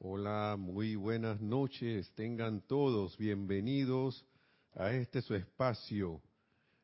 [0.00, 2.08] Hola, muy buenas noches.
[2.14, 4.24] Tengan todos bienvenidos
[4.76, 6.22] a este su espacio,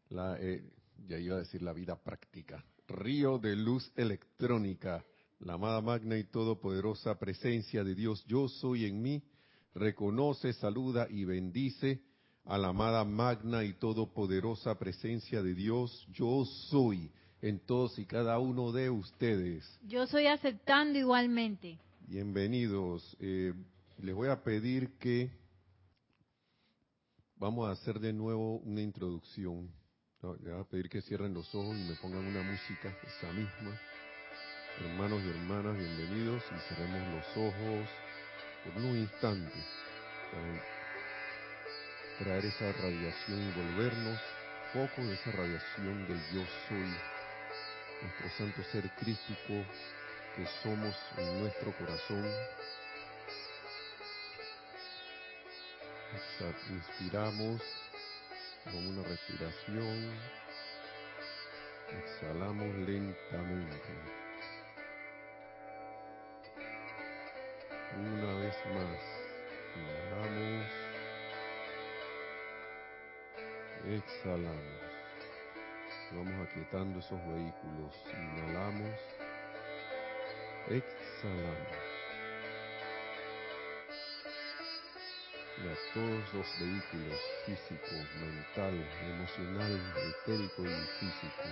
[0.08, 0.68] la, eh,
[1.06, 5.04] ya iba a decir la vida práctica, río de luz electrónica,
[5.38, 9.22] la amada magna y todopoderosa presencia de Dios, yo soy en mí,
[9.76, 12.02] reconoce, saluda y bendice
[12.46, 18.40] a la amada magna y todopoderosa presencia de Dios, yo soy en todos y cada
[18.40, 19.64] uno de ustedes.
[19.86, 21.78] Yo soy aceptando igualmente.
[22.06, 23.16] Bienvenidos.
[23.18, 23.54] Eh,
[23.96, 25.30] les voy a pedir que
[27.36, 29.72] vamos a hacer de nuevo una introducción.
[30.20, 33.80] Les voy a pedir que cierren los ojos y me pongan una música esa misma.
[34.80, 37.88] Hermanos y hermanas, bienvenidos y cerremos los ojos
[38.64, 39.64] por unos instantes
[40.30, 40.62] para
[42.18, 44.20] traer esa radiación y volvernos
[44.74, 46.92] poco de esa radiación del yo soy,
[48.02, 49.64] nuestro santo ser crístico
[50.36, 52.24] que somos en nuestro corazón.
[56.70, 57.62] Inspiramos
[58.64, 60.12] con una respiración,
[61.88, 63.94] exhalamos lentamente.
[67.96, 69.00] Una vez más,
[69.76, 70.66] inhalamos,
[73.86, 74.80] exhalamos.
[76.12, 77.94] Vamos aquietando esos vehículos.
[78.12, 79.23] Inhalamos
[80.68, 81.84] exhalamos.
[85.56, 91.44] Y a todos los vehículos físico, mental, emocional, etérico y físico,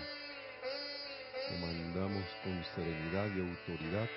[1.49, 4.09] comandamos con serenidad y autoridad,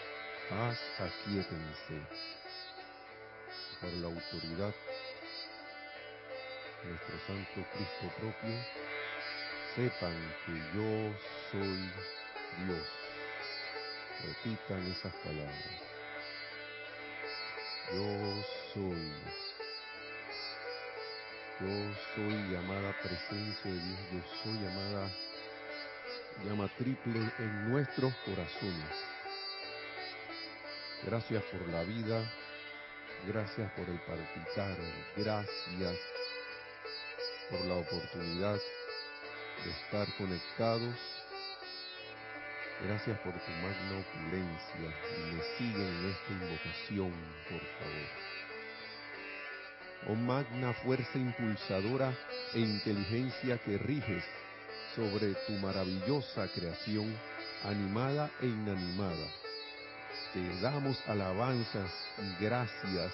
[0.49, 2.01] paz, aquíétense.
[3.81, 4.73] Por la autoridad
[6.87, 8.55] nuestro Santo Cristo propio,
[9.75, 10.15] sepan
[10.45, 11.13] que yo
[11.51, 11.91] soy
[12.65, 13.04] Dios
[14.25, 15.81] Repitan esas palabras.
[17.93, 19.11] Yo soy.
[21.59, 23.99] Yo soy llamada presencia de Dios.
[24.11, 25.11] Yo soy llamada
[26.43, 28.91] llama triple en nuestros corazones.
[31.03, 32.31] Gracias por la vida.
[33.27, 34.77] Gracias por el palpitar.
[35.15, 35.97] Gracias
[37.49, 38.59] por la oportunidad
[39.63, 41.14] de estar conectados
[42.83, 47.13] Gracias por tu magna opulencia y me siguen en esta invocación,
[47.49, 48.09] por favor.
[50.07, 52.13] Oh magna fuerza impulsadora
[52.53, 54.23] e inteligencia que riges
[54.93, 57.17] sobre tu maravillosa creación,
[57.63, 59.27] animada e inanimada.
[60.33, 63.11] Te damos alabanzas y gracias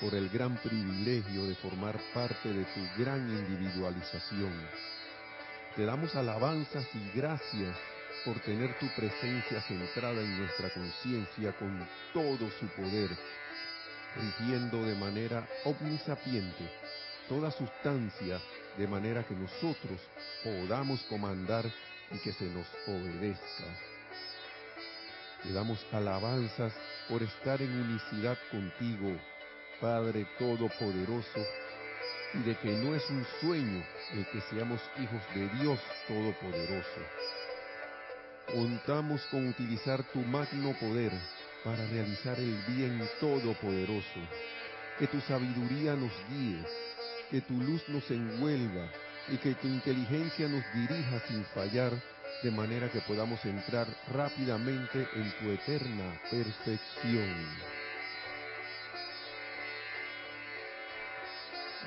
[0.00, 4.52] por el gran privilegio de formar parte de tu gran individualización.
[5.74, 7.76] Te damos alabanzas y gracias
[8.24, 13.10] por tener tu presencia centrada en nuestra conciencia con todo su poder,
[14.16, 16.70] rigiendo de manera omnisapiente
[17.28, 18.40] toda sustancia,
[18.76, 20.00] de manera que nosotros
[20.42, 21.64] podamos comandar
[22.10, 23.64] y que se nos obedezca.
[25.44, 26.72] Te damos alabanzas
[27.08, 29.16] por estar en unicidad contigo,
[29.80, 31.40] Padre Todopoderoso,
[32.34, 37.00] y de que no es un sueño el que seamos hijos de Dios Todopoderoso
[38.52, 41.12] Contamos con utilizar tu magno poder
[41.62, 44.20] para realizar el bien todopoderoso.
[44.98, 46.64] Que tu sabiduría nos guíe,
[47.30, 48.90] que tu luz nos envuelva
[49.28, 51.92] y que tu inteligencia nos dirija sin fallar,
[52.42, 57.46] de manera que podamos entrar rápidamente en tu eterna perfección.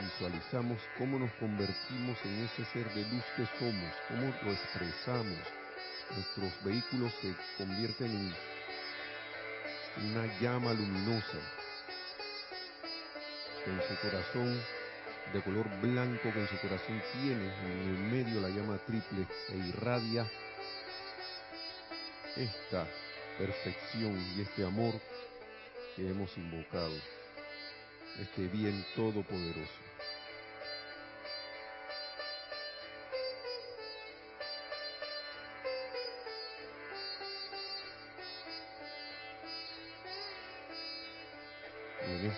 [0.01, 5.62] Visualizamos cómo nos convertimos en ese ser de luz que somos, cómo lo expresamos,
[6.15, 8.33] nuestros vehículos se convierten
[9.97, 11.37] en una llama luminosa
[13.65, 14.61] en su corazón
[15.31, 19.57] de color blanco que en su corazón tiene en el medio la llama triple e
[19.57, 20.29] irradia
[22.35, 22.87] esta
[23.37, 24.99] perfección y este amor
[25.95, 26.95] que hemos invocado,
[28.19, 29.92] este bien todopoderoso.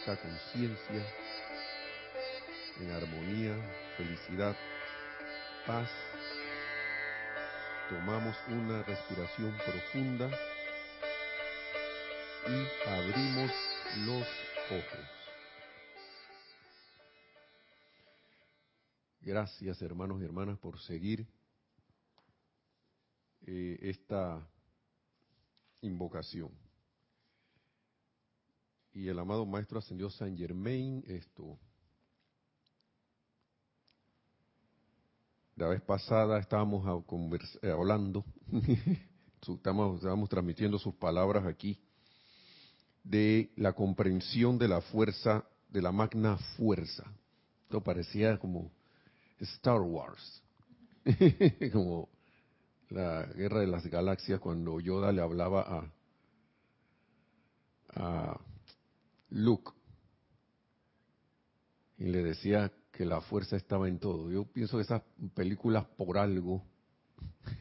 [0.06, 1.04] Conciencia,
[2.80, 3.56] en armonía,
[3.98, 4.56] felicidad,
[5.66, 5.90] paz,
[7.90, 10.30] tomamos una respiración profunda
[12.48, 13.52] y abrimos
[14.06, 14.28] los
[14.70, 15.06] ojos.
[19.22, 21.26] Gracias hermanos y hermanas por seguir
[23.48, 24.48] eh, esta
[25.82, 26.65] invocación.
[28.96, 31.60] Y el amado Maestro Ascendió San Germain, esto.
[35.58, 37.04] La vez pasada estábamos
[37.62, 38.24] eh, hablando,
[39.48, 41.78] estábamos transmitiendo sus palabras aquí,
[43.04, 47.04] de la comprensión de la fuerza, de la magna fuerza.
[47.64, 48.72] Esto parecía como
[49.40, 50.42] Star Wars,
[51.74, 52.08] como
[52.90, 55.92] la guerra de las galaxias cuando Yoda le hablaba
[57.94, 58.40] a
[59.30, 59.72] Luke
[61.98, 64.32] y le decía que la fuerza estaba en todo.
[64.32, 65.02] Yo pienso que esas
[65.34, 66.64] películas por algo,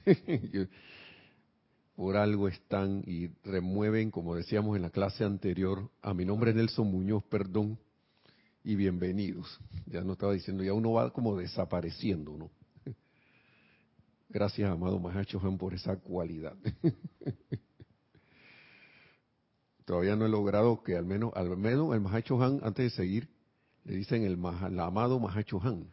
[1.96, 6.56] por algo están y remueven, como decíamos en la clase anterior, a mi nombre es
[6.56, 7.78] Nelson Muñoz, perdón,
[8.62, 9.60] y bienvenidos.
[9.86, 12.50] Ya no estaba diciendo, ya uno va como desapareciendo, ¿no?
[14.28, 16.56] Gracias, amado Mahacho Han, por esa cualidad.
[19.84, 23.28] Todavía no he logrado que al menos, al menos el Mahacho Han, antes de seguir,
[23.84, 24.38] le dicen el,
[24.80, 25.86] amado Mahacho Han.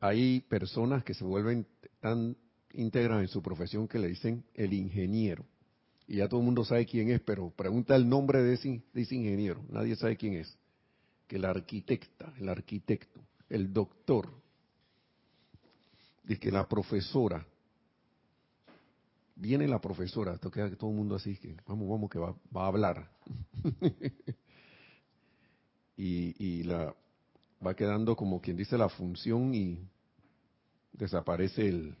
[0.00, 1.66] Hay personas que se vuelven
[2.00, 2.36] tan
[2.74, 5.44] íntegras en su profesión que le dicen el ingeniero.
[6.06, 9.02] Y ya todo el mundo sabe quién es, pero pregunta el nombre de ese, de
[9.02, 9.62] ese ingeniero.
[9.70, 10.54] Nadie sabe quién es.
[11.26, 14.28] Que el arquitecta, el arquitecto, el doctor,
[16.24, 17.46] de que la profesora,
[19.36, 22.64] viene la profesora, esto queda todo el mundo así, que vamos, vamos, que va, va
[22.64, 23.10] a hablar.
[25.96, 26.94] y, y la
[27.64, 29.88] va quedando como quien dice la función y
[30.92, 31.96] desaparece el,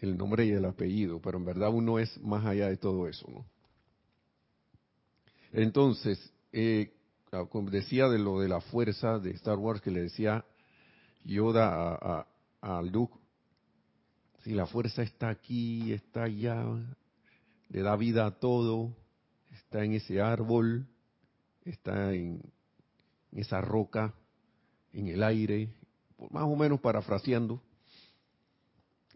[0.00, 3.28] el nombre y el apellido, pero en verdad uno es más allá de todo eso,
[3.30, 3.44] ¿no?
[5.52, 6.92] Entonces, eh,
[7.48, 10.44] como decía de lo de la fuerza de Star Wars que le decía
[11.24, 12.26] Yoda a,
[12.60, 13.14] a, Luke,
[14.42, 16.64] si la fuerza está aquí, está allá,
[17.68, 18.96] le da vida a todo,
[19.50, 20.86] está en ese árbol,
[21.64, 22.42] está en,
[23.32, 24.14] esa roca,
[24.92, 25.72] en el aire,
[26.30, 27.62] más o menos parafraseando,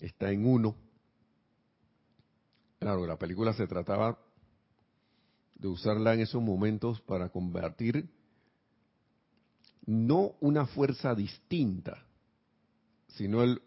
[0.00, 0.76] está en uno.
[2.78, 4.18] Claro, la película se trataba
[5.54, 8.08] de usarla en esos momentos para convertir
[9.86, 12.04] no una fuerza distinta,
[13.08, 13.62] sino el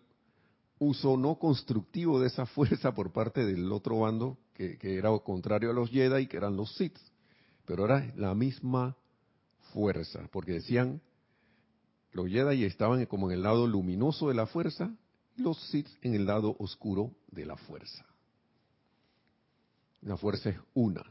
[0.79, 5.73] uso no constructivo de esa fuerza por parte del otro bando, que, era contrario a
[5.73, 6.97] los Jedi, que eran los Sith.
[7.65, 8.95] Pero era la misma
[9.73, 11.01] fuerza, porque decían,
[12.11, 14.95] los Jedi estaban como en el lado luminoso de la fuerza,
[15.35, 18.05] los Sith en el lado oscuro de la fuerza.
[20.01, 21.03] La fuerza es una.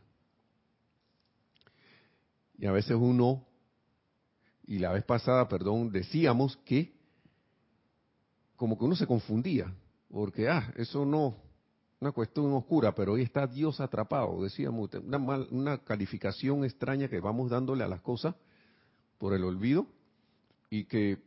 [2.59, 3.45] Y a veces uno
[4.67, 6.96] y la vez pasada, perdón, decíamos que
[8.57, 9.73] como que uno se confundía,
[10.11, 11.37] porque, ah, eso no,
[12.01, 15.19] una cuestión oscura, pero hoy está Dios atrapado, decíamos, una,
[15.51, 18.35] una calificación extraña que vamos dándole a las cosas
[19.19, 19.87] por el olvido
[20.71, 21.19] y que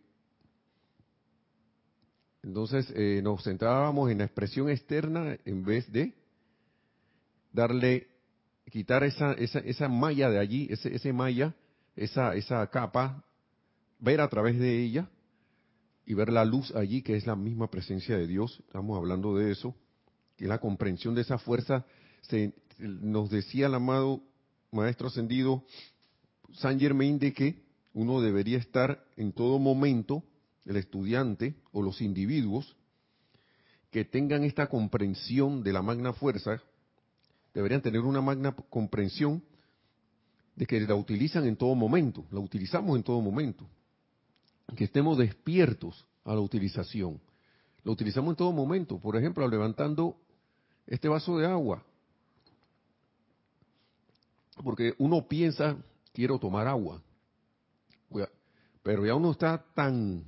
[2.41, 6.13] entonces eh, nos centrábamos en la expresión externa en vez de
[7.51, 8.07] darle,
[8.71, 11.53] quitar esa, esa, esa malla de allí, ese, ese malla,
[11.95, 13.23] esa, esa capa
[13.99, 15.09] ver a través de ella
[16.09, 18.63] y ver la luz allí, que es la misma presencia de Dios.
[18.65, 19.75] Estamos hablando de eso.
[20.39, 21.85] Y la comprensión de esa fuerza,
[22.21, 24.19] se, nos decía el amado
[24.71, 25.63] Maestro Ascendido
[26.53, 27.61] San Germain de que
[27.93, 30.23] uno debería estar en todo momento,
[30.65, 32.75] el estudiante o los individuos
[33.91, 36.59] que tengan esta comprensión de la magna fuerza,
[37.53, 39.43] deberían tener una magna comprensión
[40.55, 43.69] de que la utilizan en todo momento, la utilizamos en todo momento
[44.75, 47.19] que estemos despiertos a la utilización.
[47.83, 50.17] Lo utilizamos en todo momento, por ejemplo, levantando
[50.85, 51.83] este vaso de agua.
[54.63, 55.77] Porque uno piensa,
[56.13, 57.01] quiero tomar agua,
[58.83, 60.23] pero ya uno está tan,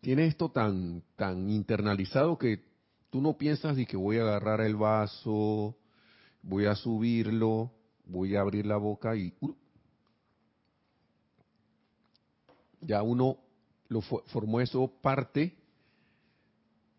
[0.00, 2.62] tiene esto tan, tan internalizado que
[3.10, 5.76] tú no piensas y que voy a agarrar el vaso,
[6.42, 7.72] voy a subirlo,
[8.04, 9.54] voy a abrir la boca y uh,
[12.80, 13.38] ya uno
[13.88, 15.56] lo formó eso parte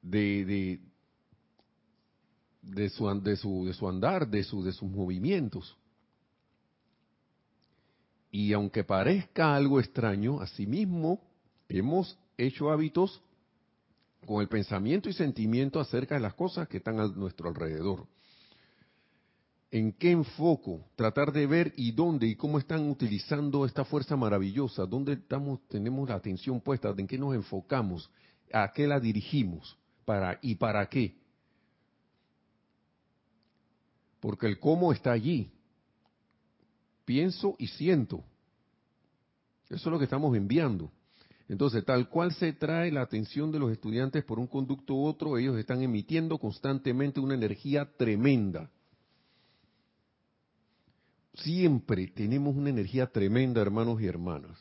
[0.01, 0.79] de,
[2.61, 5.77] de, su, de, su, de su andar, de, su, de sus movimientos.
[8.31, 11.21] Y aunque parezca algo extraño, asimismo
[11.67, 13.21] hemos hecho hábitos
[14.25, 18.07] con el pensamiento y sentimiento acerca de las cosas que están a nuestro alrededor
[19.71, 24.85] en qué enfoco, tratar de ver y dónde y cómo están utilizando esta fuerza maravillosa,
[24.85, 28.09] dónde estamos, tenemos la atención puesta, en qué nos enfocamos,
[28.51, 31.15] a qué la dirigimos, para y para qué.
[34.19, 35.51] Porque el cómo está allí,
[37.05, 38.23] pienso y siento.
[39.69, 40.91] Eso es lo que estamos enviando.
[41.47, 45.37] Entonces, tal cual se trae la atención de los estudiantes por un conducto u otro,
[45.37, 48.69] ellos están emitiendo constantemente una energía tremenda.
[51.43, 54.59] Siempre tenemos una energía tremenda, hermanos y hermanas.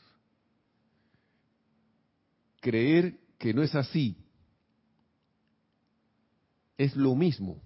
[2.60, 4.16] Creer que no es así
[6.78, 7.60] es lo mismo.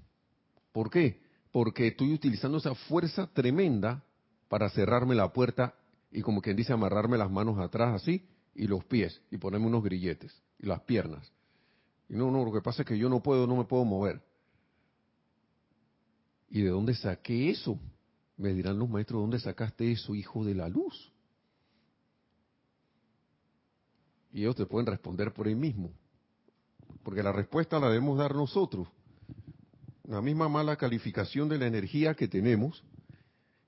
[0.73, 1.21] ¿Por qué?
[1.53, 4.03] Porque estoy utilizando esa fuerza tremenda
[4.49, 5.75] para cerrarme la puerta
[6.11, 9.85] y como quien dice amarrarme las manos atrás así y los pies y ponerme unos
[9.85, 11.31] grilletes y las piernas.
[12.09, 14.23] Y no, no, lo que pasa es que yo no puedo, no me puedo mover.
[16.51, 17.79] ¿Y de dónde saqué eso?
[18.37, 21.13] Me dirán los maestros, ¿dónde sacaste eso, hijo de la luz?
[24.33, 25.93] Y ellos te pueden responder por ahí mismo.
[27.03, 28.89] Porque la respuesta la debemos dar nosotros.
[30.05, 32.83] La misma mala calificación de la energía que tenemos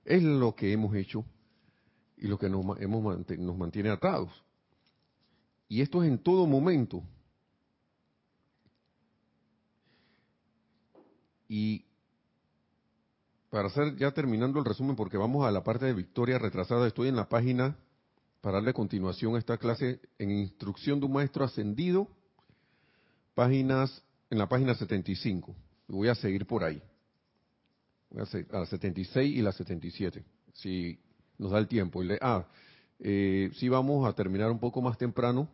[0.04, 1.25] es lo que hemos hecho
[2.16, 4.30] y lo que nos, hemos, nos mantiene atados.
[5.68, 7.02] Y esto es en todo momento.
[11.49, 11.85] Y
[13.54, 17.06] para hacer ya terminando el resumen, porque vamos a la parte de victoria retrasada, estoy
[17.06, 17.76] en la página,
[18.40, 22.08] para darle continuación a esta clase, en instrucción de un maestro ascendido,
[23.32, 25.54] páginas, en la página 75.
[25.87, 26.82] Voy a seguir por ahí.
[28.11, 30.99] Voy a, seguir, a la 76 y la 77, si
[31.38, 32.02] nos da el tiempo.
[32.02, 32.49] Y le, ah,
[32.99, 35.49] eh, sí vamos a terminar un poco más temprano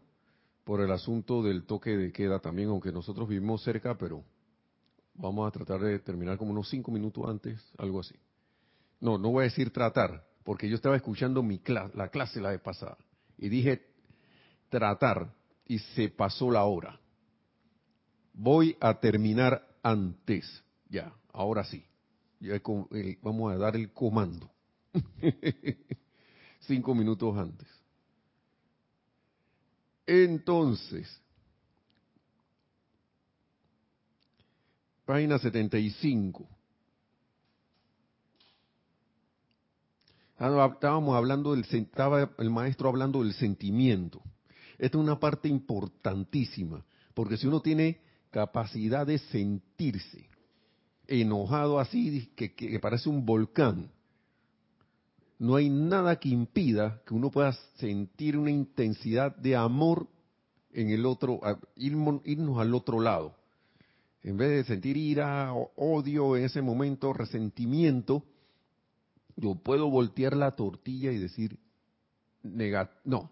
[0.65, 4.25] por el asunto del toque de queda también, aunque nosotros vivimos cerca, pero
[5.15, 8.15] vamos a tratar de terminar como unos cinco minutos antes, algo así.
[9.01, 11.61] No, no voy a decir tratar, porque yo estaba escuchando mi
[11.95, 12.99] la clase la vez pasada
[13.39, 13.87] y dije
[14.69, 15.33] tratar
[15.67, 16.99] y se pasó la hora.
[18.33, 21.85] Voy a terminar antes, ya, ahora sí.
[22.41, 22.61] Ya
[23.23, 24.51] vamos a dar el comando.
[26.61, 27.69] Cinco minutos antes.
[30.07, 31.21] Entonces,
[35.11, 36.49] página 75.
[40.39, 44.23] Ah, estábamos hablando del, estaba el maestro hablando del sentimiento.
[44.79, 48.01] Esta es una parte importantísima, porque si uno tiene
[48.31, 50.31] capacidad de sentirse
[51.09, 53.91] enojado así, que parece un volcán,
[55.41, 60.07] no hay nada que impida que uno pueda sentir una intensidad de amor
[60.73, 61.41] en el otro,
[61.75, 63.40] irnos al otro lado.
[64.23, 68.25] En vez de sentir ira, odio en ese momento, resentimiento,
[69.37, 71.59] yo puedo voltear la tortilla y decir,
[72.43, 73.31] no,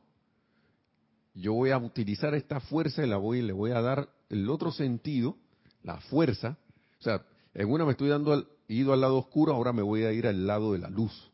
[1.34, 4.72] yo voy a utilizar esta fuerza y la voy, le voy a dar el otro
[4.72, 5.36] sentido,
[5.82, 6.58] la fuerza.
[6.98, 10.04] O sea, en una me estoy dando al, ido al lado oscuro, ahora me voy
[10.04, 11.30] a ir al lado de la luz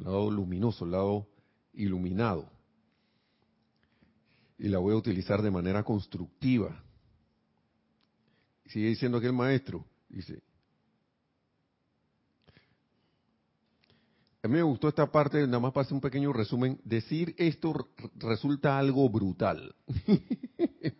[0.00, 1.28] el lado luminoso, el lado
[1.74, 2.48] iluminado.
[4.58, 6.82] Y la voy a utilizar de manera constructiva.
[8.70, 10.42] Sigue diciendo aquí el maestro, dice,
[14.42, 17.88] a mí me gustó esta parte, nada más para hacer un pequeño resumen, decir esto
[18.16, 19.74] resulta algo brutal.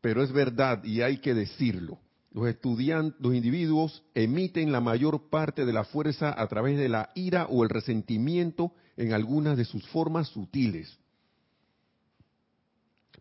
[0.00, 1.98] Pero es verdad y hay que decirlo
[2.32, 7.10] los estudiantes, los individuos emiten la mayor parte de la fuerza a través de la
[7.14, 10.96] ira o el resentimiento en algunas de sus formas sutiles.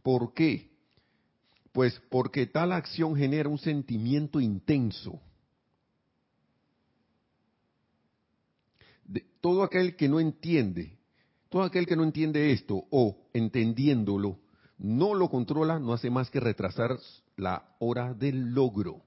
[0.03, 0.68] ¿Por qué?
[1.71, 5.21] Pues porque tal acción genera un sentimiento intenso.
[9.41, 10.97] Todo aquel que no entiende,
[11.49, 14.39] todo aquel que no entiende esto o entendiéndolo,
[14.77, 16.97] no lo controla, no hace más que retrasar
[17.37, 19.01] la hora del logro.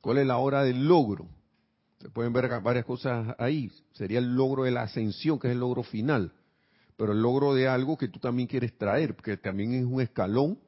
[0.00, 1.28] ¿Cuál es la hora del logro?
[2.00, 3.70] Se pueden ver varias cosas ahí.
[3.92, 6.32] Sería el logro de la ascensión, que es el logro final.
[6.96, 10.58] Pero el logro de algo que tú también quieres traer, que también es un escalón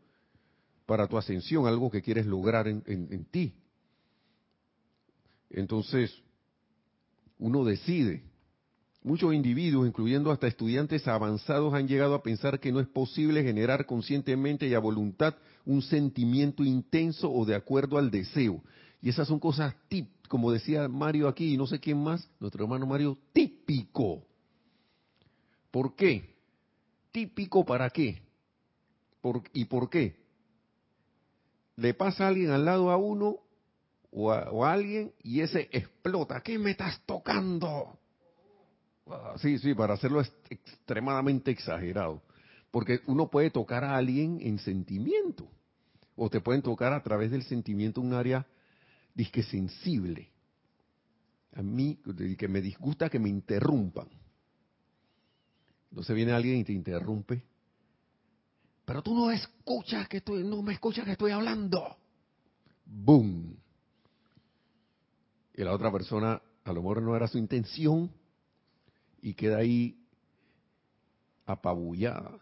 [0.92, 3.54] para tu ascensión, algo que quieres lograr en, ti.
[5.48, 6.14] Entonces,
[7.38, 8.24] uno decide.
[9.02, 13.86] Muchos individuos, incluyendo hasta estudiantes avanzados, han llegado a pensar que no es posible generar
[13.86, 15.34] conscientemente y a voluntad
[15.64, 18.62] un sentimiento intenso o de acuerdo al deseo.
[19.00, 22.64] Y esas son cosas tip, como decía Mario aquí y no sé quién más, nuestro
[22.64, 24.26] hermano Mario, típico.
[25.70, 26.34] ¿Por qué?
[27.10, 28.20] Típico para qué?
[29.54, 30.21] ¿Y por qué?
[31.76, 33.38] Le pasa a alguien al lado a uno
[34.10, 36.42] o a, alguien y ese explota.
[36.42, 37.98] ¿Qué me estás tocando?
[39.06, 42.22] Ah, sí, sí, para hacerlo extremadamente exagerado.
[42.70, 45.48] Porque uno puede tocar a alguien en sentimiento.
[46.14, 48.46] O te pueden tocar a través del sentimiento un área
[49.14, 50.30] disque sensible.
[51.54, 51.98] a mí,
[52.38, 54.08] que me disgusta que me interrumpan.
[55.90, 57.42] Entonces viene alguien y te interrumpe.
[58.84, 61.96] Pero tú no escuchas que estoy, no me escuchas que estoy hablando.
[62.84, 63.56] ¡Boom!
[65.54, 68.10] Y la otra persona, a lo mejor no era su intención,
[69.22, 69.96] y queda ahí
[71.46, 72.38] apabullada.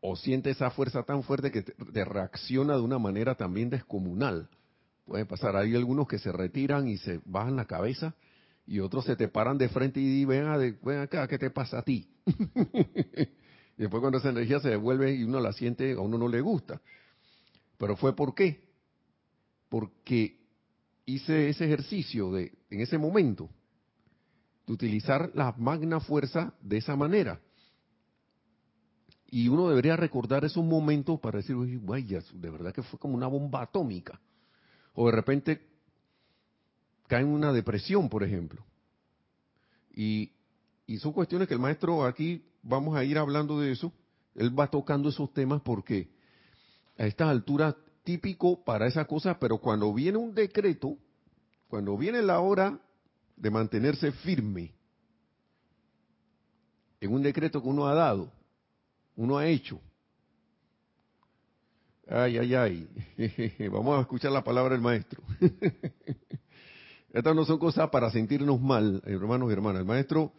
[0.00, 4.48] O siente esa fuerza tan fuerte que te, reacciona de una manera también descomunal.
[5.06, 8.14] Puede pasar, hay algunos que se retiran y se bajan la cabeza
[8.66, 11.82] y otros se te paran de frente y ven, ven acá, ¿qué te pasa a
[11.82, 12.08] ti?
[13.76, 16.40] y después cuando esa energía se devuelve y uno la siente, a uno no le
[16.40, 16.80] gusta.
[17.76, 18.64] Pero fue por qué?
[19.68, 20.38] Porque
[21.04, 23.50] hice ese ejercicio de, en ese momento,
[24.66, 27.40] de utilizar la magna fuerza de esa manera.
[29.28, 33.26] Y uno debería recordar esos momentos para decir, vaya, de verdad que fue como una
[33.26, 34.20] bomba atómica.
[34.94, 35.66] O de repente
[37.08, 38.64] cae en una depresión, por ejemplo.
[39.94, 40.32] Y,
[40.86, 43.92] y son cuestiones que el maestro aquí, vamos a ir hablando de eso,
[44.34, 46.10] él va tocando esos temas porque
[46.98, 50.96] a estas alturas típico para esa cosa, pero cuando viene un decreto,
[51.68, 52.78] cuando viene la hora
[53.36, 54.72] de mantenerse firme
[57.00, 58.32] en un decreto que uno ha dado,
[59.16, 59.80] uno ha hecho.
[62.08, 62.88] Ay, ay, ay.
[63.70, 65.22] Vamos a escuchar la palabra del maestro.
[67.12, 69.80] Estas no son cosas para sentirnos mal, hermanos y hermanas.
[69.80, 70.32] El maestro,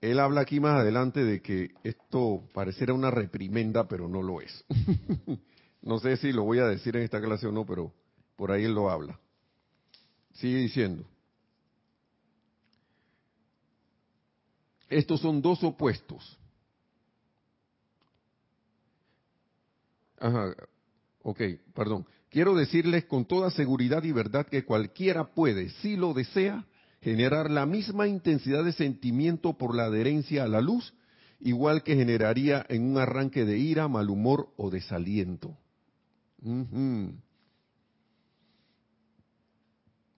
[0.00, 4.64] él habla aquí más adelante de que esto pareciera una reprimenda, pero no lo es.
[5.82, 7.92] no sé si lo voy a decir en esta clase o no, pero
[8.36, 9.18] por ahí él lo habla.
[10.34, 11.04] Sigue diciendo.
[14.88, 16.38] Estos son dos opuestos.
[20.18, 20.54] Ajá,
[21.22, 21.40] ok,
[21.74, 22.06] perdón.
[22.30, 26.64] Quiero decirles con toda seguridad y verdad que cualquiera puede, si lo desea,
[27.00, 30.94] generar la misma intensidad de sentimiento por la adherencia a la luz,
[31.40, 35.56] igual que generaría en un arranque de ira, mal humor o desaliento.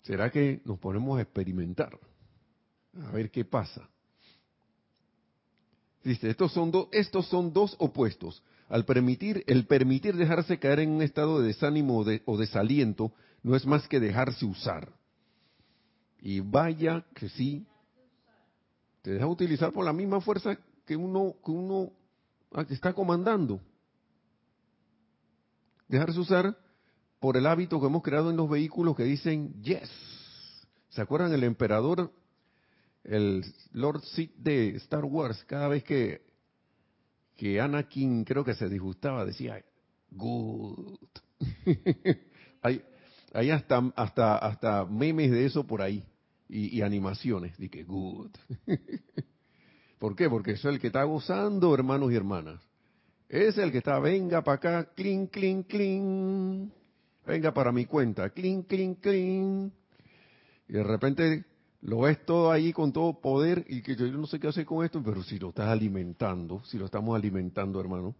[0.03, 1.99] ¿Será que nos ponemos a experimentar?
[3.07, 3.89] A ver qué pasa.
[6.03, 8.43] Dice, estos son, estos son dos opuestos.
[8.69, 13.57] Al permitir, el permitir dejarse caer en un estado de desánimo o, de, desaliento no
[13.57, 14.93] es más que dejarse usar.
[16.21, 17.67] Y vaya que sí,
[19.03, 21.93] te deja utilizar por la misma fuerza que uno, que uno
[22.53, 23.61] ah, está comandando.
[25.89, 26.57] Dejarse usar
[27.19, 29.91] por el hábito que hemos creado en los vehículos que dicen yes.
[30.91, 32.13] ¿Se acuerdan el emperador
[33.05, 36.23] el Lord Sith de Star Wars, cada vez que,
[37.37, 39.65] que Anakin creo que se disgustaba, decía,
[40.11, 40.99] good.
[42.63, 42.83] hay,
[43.33, 46.05] hay hasta, hasta, hasta memes de eso por ahí
[46.49, 48.31] y, animaciones, de que good.
[49.99, 50.29] ¿Por qué?
[50.29, 52.61] Porque es el que está gozando, hermanos y hermanas.
[53.29, 56.73] Es el que está, venga para acá, clink, clink, clink.
[57.27, 59.73] Venga para mi cuenta, clink, clink, clink.
[60.69, 61.45] Y de repente
[61.83, 64.85] lo ves todo ahí con todo poder y que yo no sé qué hacer con
[64.85, 68.17] esto, pero si lo estás alimentando, si lo estamos alimentando, hermano,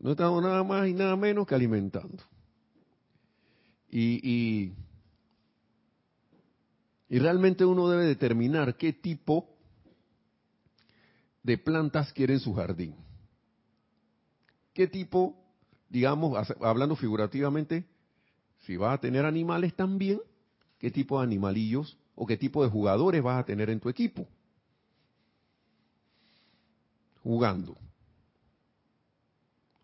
[0.00, 2.24] no estamos nada más y nada menos que alimentando.
[3.98, 4.74] Y,
[7.08, 9.48] y, realmente uno debe determinar qué tipo
[11.42, 12.94] de plantas quiere en su jardín.
[14.74, 15.42] ¿Qué tipo,
[15.88, 17.86] digamos, hablando figurativamente,
[18.66, 20.20] si vas a tener animales también,
[20.78, 24.28] qué tipo de animalillos o qué tipo de jugadores vas a tener en tu equipo.
[27.22, 27.78] Jugando.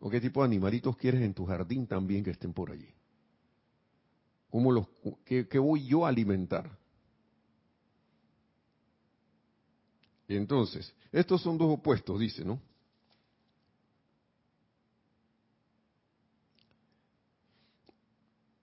[0.00, 2.92] O qué tipo de animalitos quieres en tu jardín también que estén por allí.
[4.52, 4.86] ¿Cómo los,
[5.24, 6.70] qué, voy yo a alimentar?
[10.28, 12.60] Y entonces, estos son dos opuestos, dice, ¿no?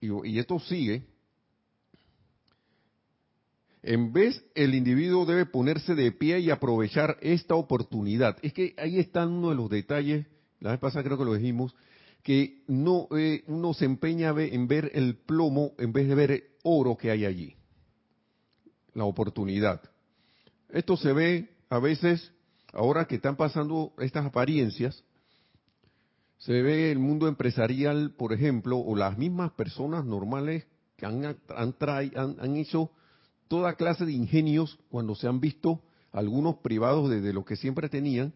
[0.00, 1.04] y, esto sigue
[3.82, 8.36] en vez, el individuo debe ponerse de pie y aprovechar esta oportunidad.
[8.42, 10.26] Es que ahí está uno de los detalles,
[10.60, 11.74] la vez pasada creo que lo dijimos,
[12.22, 16.44] que no eh, uno se empeña en ver el plomo en vez de ver el
[16.62, 17.56] oro que hay allí.
[18.94, 19.80] La oportunidad.
[20.68, 22.32] Esto se ve a veces,
[22.72, 25.04] ahora que están pasando estas apariencias,
[26.38, 31.74] se ve el mundo empresarial, por ejemplo, o las mismas personas normales que han, han,
[31.80, 32.90] han, han hecho
[33.48, 38.32] toda clase de ingenios cuando se han visto algunos privados de, lo que siempre tenían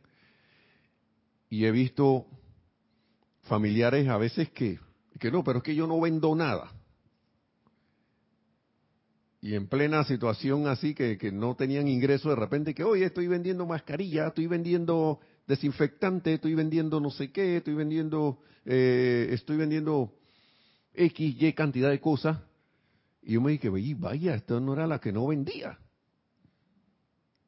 [1.49, 2.27] y he visto
[3.45, 4.79] familiares a veces que,
[5.19, 6.73] que no, pero es que yo no vendo nada.
[9.45, 13.27] y en plena situación así que, que no tenían ingreso de repente que oye estoy
[13.27, 20.15] vendiendo mascarilla estoy vendiendo desinfectante estoy vendiendo no sé qué estoy vendiendo eh, estoy vendiendo
[20.95, 22.39] x y cantidad de cosas
[23.23, 25.79] y yo me dije vaya esto no era la que no vendía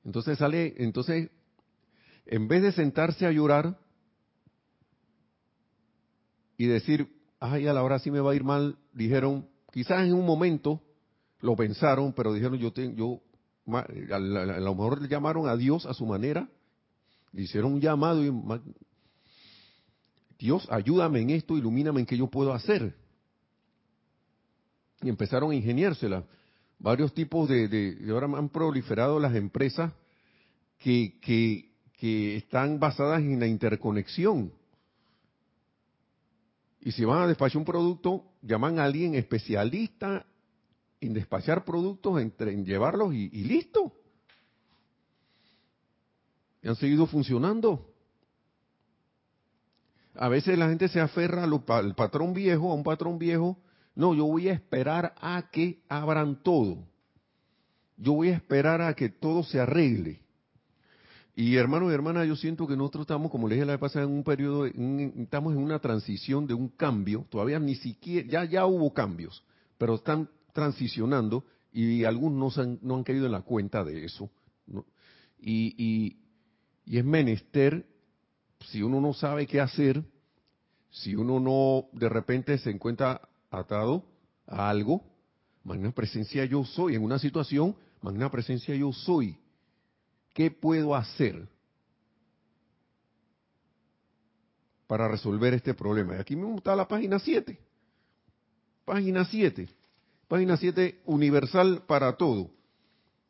[0.05, 1.31] entonces sale entonces
[2.27, 3.79] en vez de sentarse a llorar
[6.57, 7.09] y decir
[7.41, 10.81] ay a la hora sí me va a ir mal dijeron quizás en un momento
[11.41, 13.21] lo pensaron, pero dijeron, yo, yo
[13.69, 16.49] a, lo mejor llamaron a Dios a su manera,
[17.33, 18.33] le hicieron un llamado y
[20.39, 22.95] Dios, ayúdame en esto, ilumíname en qué yo puedo hacer.
[25.03, 26.25] Y empezaron a ingeniársela.
[26.79, 29.93] Varios tipos de, de, ahora han proliferado las empresas
[30.79, 34.53] que, que, que están basadas en la interconexión.
[36.87, 40.25] Y si van a despachar un producto, llaman a alguien especialista
[41.01, 43.93] en despachar productos, en, llevarlos y, listo.
[46.63, 47.93] Y han seguido funcionando.
[50.15, 53.59] A veces la gente se aferra al patrón viejo, a un patrón viejo.
[53.97, 56.85] No, yo voy a esperar a que abran todo.
[57.97, 60.21] Yo voy a esperar a que todo se arregle.
[61.39, 64.07] Y hermanos y hermanas, yo siento que nosotros estamos, como les dije la vez pasada,
[64.07, 67.27] en un periodo, estamos en una transición de un cambio.
[67.29, 69.45] Todavía ni siquiera, ya, ya hubo cambios,
[69.77, 71.45] pero están transicionando
[71.75, 74.31] y algunos no han, caído en la cuenta de eso.
[75.39, 76.17] Y,
[76.87, 77.85] y, es menester,
[78.71, 80.03] si uno no sabe qué hacer,
[80.89, 83.21] si uno no de repente se encuentra
[83.51, 84.07] atado
[84.47, 85.05] a algo,
[85.65, 89.37] magna presencia yo soy, en una situación, magna presencia yo soy.
[90.37, 91.49] ¿Qué puedo hacer
[94.87, 96.15] para resolver este problema?
[96.15, 97.59] Y aquí mismo está la página 7.
[98.85, 99.67] Página 7.
[100.29, 102.51] Página 7, universal para todo.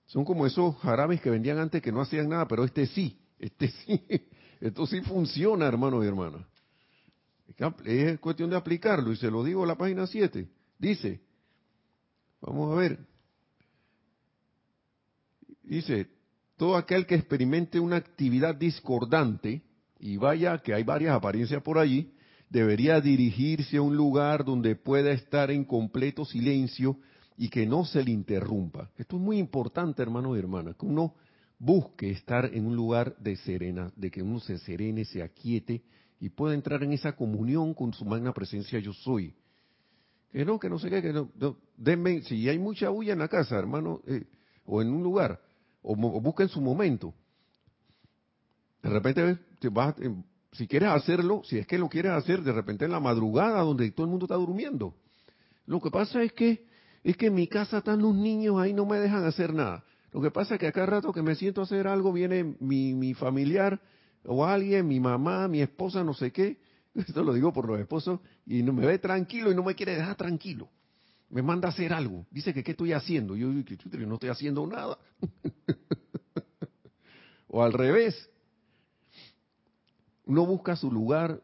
[0.06, 3.68] Son como esos jarabes que vendían antes que no hacían nada, pero este sí, este
[3.68, 4.04] sí,
[4.60, 6.44] esto sí funciona, hermanos y hermanas.
[7.84, 10.48] Es cuestión de aplicarlo y se lo digo a la página 7.
[10.76, 11.20] Dice,
[12.40, 12.98] vamos a ver,
[15.62, 16.15] dice,
[16.56, 19.62] todo aquel que experimente una actividad discordante,
[19.98, 22.12] y vaya que hay varias apariencias por allí,
[22.48, 26.98] debería dirigirse a un lugar donde pueda estar en completo silencio
[27.36, 28.90] y que no se le interrumpa.
[28.96, 31.14] Esto es muy importante, hermanos y hermanas, que uno
[31.58, 35.82] busque estar en un lugar de serena, de que uno se serene, se aquiete
[36.20, 39.34] y pueda entrar en esa comunión con su magna presencia yo soy.
[40.30, 41.30] Que no, que no sé qué, que no,
[41.76, 44.24] denme, si hay mucha bulla en la casa, hermano, eh,
[44.64, 45.40] o en un lugar,
[45.86, 47.14] o, o busquen su momento.
[48.82, 49.94] De repente te vas,
[50.52, 53.90] si quieres hacerlo, si es que lo quieres hacer de repente en la madrugada donde
[53.92, 54.94] todo el mundo está durmiendo.
[55.66, 56.66] Lo que pasa es que
[57.02, 59.84] es que en mi casa están los niños ahí no me dejan hacer nada.
[60.12, 62.56] Lo que pasa es que a cada rato que me siento a hacer algo viene
[62.58, 63.80] mi, mi familiar
[64.24, 66.58] o alguien, mi mamá, mi esposa, no sé qué.
[66.94, 69.94] Esto lo digo por los esposos y no me ve tranquilo y no me quiere
[69.94, 70.68] dejar tranquilo.
[71.28, 72.26] Me manda a hacer algo.
[72.30, 73.36] Dice que qué estoy haciendo.
[73.36, 74.98] Yo, yo no estoy haciendo nada.
[77.48, 78.30] o al revés,
[80.26, 81.42] uno busca su lugar.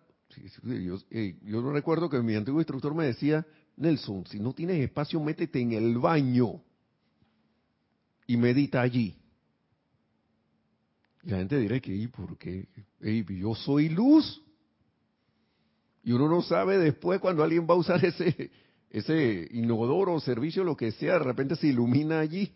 [1.11, 5.21] Eh, yo, no recuerdo que mi antiguo instructor me decía, Nelson, si no tienes espacio,
[5.21, 6.63] métete en el baño
[8.27, 9.17] y medita allí.
[11.23, 12.69] Y la gente dirá que, ¿y por qué?
[13.01, 14.43] yo soy luz.
[16.05, 18.51] Y uno no sabe después cuando alguien va a usar ese,
[18.93, 22.53] ese inodoro, servicio, lo que sea, de repente se ilumina allí.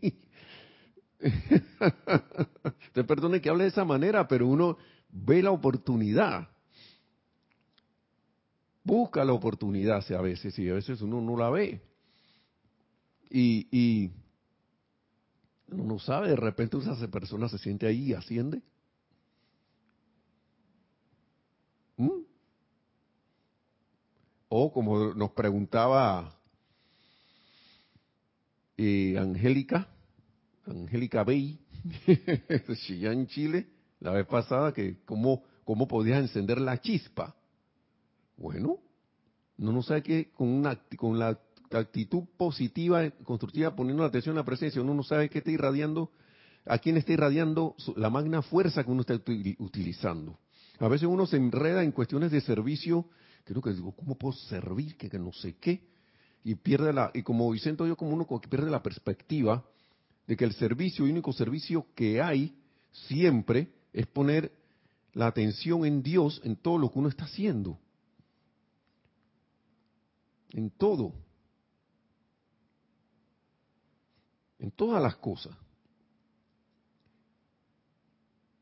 [2.93, 4.77] Te perdone que hable de esa manera, pero uno
[5.09, 6.51] ve la oportunidad.
[8.85, 11.81] Busca la oportunidad a veces y a veces uno no la ve.
[13.31, 14.11] Y, y
[15.69, 18.61] uno no sabe, de repente esa persona se siente ahí y asciende.
[21.97, 22.36] ¿Mm?
[24.49, 26.39] O como nos preguntaba
[28.77, 29.89] eh, Angélica,
[30.67, 31.59] Angélica Bey,
[33.01, 33.69] ya en Chile,
[34.01, 37.35] la vez pasada que cómo, cómo podías encender la chispa.
[38.37, 38.79] Bueno,
[39.57, 41.39] no no sabe que con una con la
[41.73, 46.11] actitud positiva, constructiva, poniendo la atención en la presencia, uno no sabe qué está irradiando,
[46.65, 49.15] a quién está irradiando la magna fuerza que uno está
[49.59, 50.39] utilizando.
[50.79, 53.07] A veces uno se enreda en cuestiones de servicio,
[53.53, 54.97] creo que digo, ¿cómo puedo servir?
[54.97, 55.83] Que, no sé qué.
[56.45, 59.65] Y pierde la, y como siento yo como uno que pierde la perspectiva
[60.27, 62.55] de que el servicio, el único servicio que hay
[62.93, 64.53] siempre es poner
[65.13, 67.79] la atención en Dios en todo lo que uno está haciendo.
[70.51, 71.13] En todo.
[74.59, 75.57] en todas las cosas.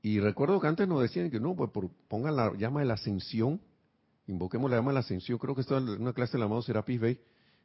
[0.03, 1.71] Y recuerdo que antes nos decían que no, pues
[2.09, 3.61] pongan la llama de la ascensión,
[4.27, 7.01] invoquemos la llama de la ascensión, creo que esto es una clase del amado Serapis
[7.01, 7.21] Bey,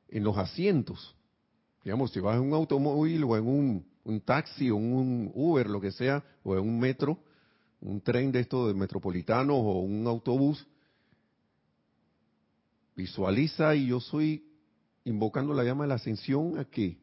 [0.10, 1.16] en los asientos.
[1.84, 5.80] Digamos, si vas en un automóvil o en un, un taxi o un Uber, lo
[5.80, 7.20] que sea, o en un metro,
[7.82, 10.68] un tren de estos de metropolitanos o un autobús,
[12.96, 14.46] visualiza y yo soy
[15.06, 17.00] invocando la llama de la ascensión a que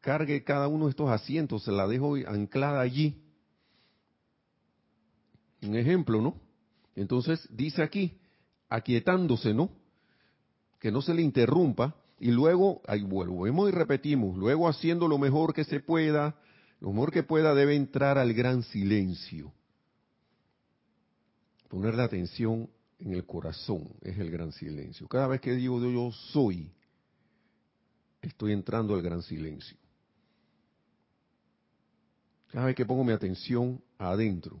[0.00, 3.22] cargue cada uno de estos asientos, se la dejo anclada allí
[5.62, 6.47] un ejemplo, ¿no?
[6.98, 8.18] Entonces dice aquí,
[8.68, 9.70] aquietándose, ¿no?
[10.80, 15.54] Que no se le interrumpa y luego, ahí volvemos y repetimos, luego haciendo lo mejor
[15.54, 16.34] que se pueda,
[16.80, 19.52] lo mejor que pueda debe entrar al gran silencio.
[21.68, 25.06] Poner la atención en el corazón es el gran silencio.
[25.06, 26.72] Cada vez que digo yo soy,
[28.22, 29.76] estoy entrando al gran silencio.
[32.48, 34.60] Cada vez que pongo mi atención adentro,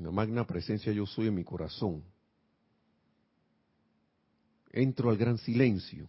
[0.00, 2.02] la magna presencia yo soy en mi corazón.
[4.72, 6.08] Entro al gran silencio.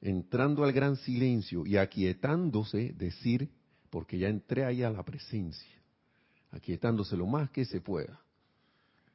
[0.00, 3.50] Entrando al gran silencio y aquietándose, decir,
[3.90, 5.82] porque ya entré ahí a la presencia,
[6.52, 8.20] aquietándose lo más que se pueda.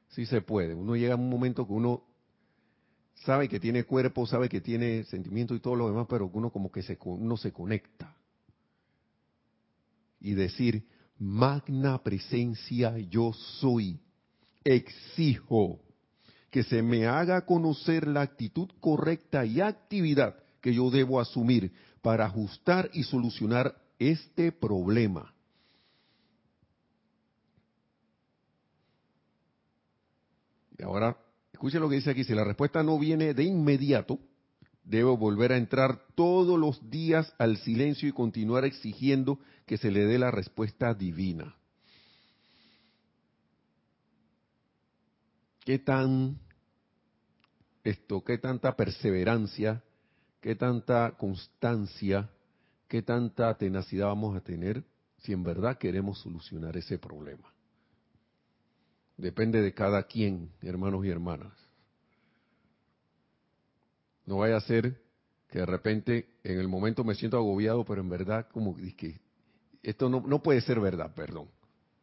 [0.10, 0.76] Sí se puede.
[0.76, 2.04] Uno llega a un momento que uno
[3.16, 6.72] sabe que tiene cuerpo, sabe que tiene sentimiento y todo lo demás, pero uno como
[6.72, 8.16] que se, uno se conecta.
[10.20, 10.86] Y decir,
[11.18, 14.00] magna presencia yo soy.
[14.64, 15.80] Exijo
[16.50, 22.26] que se me haga conocer la actitud correcta y actividad que yo debo asumir para
[22.26, 25.34] ajustar y solucionar este problema.
[30.78, 31.18] Y ahora,
[31.52, 34.20] escuchen lo que dice aquí, si la respuesta no viene de inmediato,
[34.84, 40.06] debo volver a entrar todos los días al silencio y continuar exigiendo que se le
[40.06, 41.56] dé la respuesta divina.
[45.64, 46.40] ¿Qué tan
[47.84, 49.82] esto, qué tanta perseverancia,
[50.42, 52.30] qué tanta constancia,
[52.88, 54.84] qué tanta tenacidad vamos a tener
[55.20, 57.54] si en verdad queremos solucionar ese problema?
[59.16, 61.54] Depende de cada quien, hermanos y hermanas.
[64.26, 65.02] No vaya a ser
[65.50, 69.22] que de repente en el momento me siento agobiado, pero en verdad como que
[69.84, 71.50] esto no, no puede ser verdad, perdón,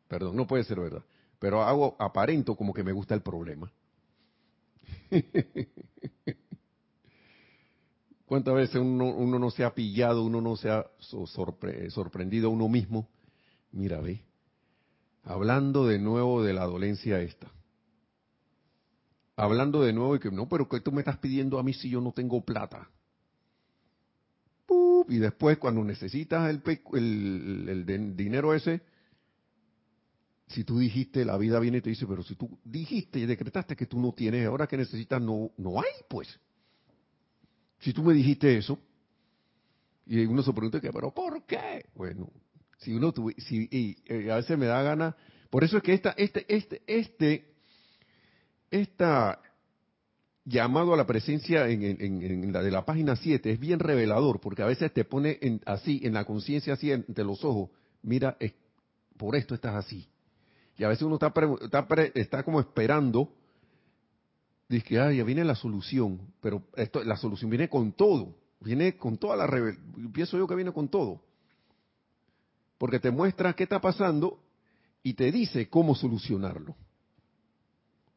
[0.06, 1.02] perdón, no puede ser verdad.
[1.38, 3.72] Pero hago aparento como que me gusta el problema.
[8.26, 12.68] ¿Cuántas veces uno, uno, no se ha pillado, uno no se ha sorprendido a uno
[12.68, 13.08] mismo?
[13.72, 14.22] Mira, ve,
[15.24, 17.50] hablando de nuevo de la dolencia esta
[19.40, 21.88] hablando de nuevo y que no, pero ¿qué tú me estás pidiendo a mí si
[21.88, 22.88] yo no tengo plata?
[25.10, 26.62] Y después cuando necesitas el,
[27.88, 28.80] el, dinero ese,
[30.46, 33.74] si tú dijiste, la vida viene y te dice, pero si tú dijiste y decretaste
[33.74, 36.38] que tú no tienes, ahora que necesitas, no, no hay, pues.
[37.80, 38.78] Si tú me dijiste eso,
[40.06, 41.86] y uno se pregunta, ¿pero por qué?
[41.96, 42.30] Bueno,
[42.78, 45.16] si uno tuve, si, y, eh, a veces me da gana,
[45.50, 47.50] por eso es que esta, este, este, este
[48.70, 49.40] esta
[50.50, 54.66] llamado a la presencia en, la de la página 7 es bien revelador, porque a
[54.66, 57.70] veces te pone así, en la conciencia así, entre los ojos,
[58.02, 58.36] mira,
[59.16, 60.08] por esto estás así.
[60.76, 61.32] Y a veces uno está,
[62.14, 63.32] está, como esperando,
[64.68, 69.18] dice que ya viene la solución, pero esto, la solución viene con todo, viene con
[69.18, 71.22] toda la revelación, pienso yo que viene con todo.
[72.76, 74.40] Porque te muestra qué está pasando
[75.02, 76.74] y te dice cómo solucionarlo.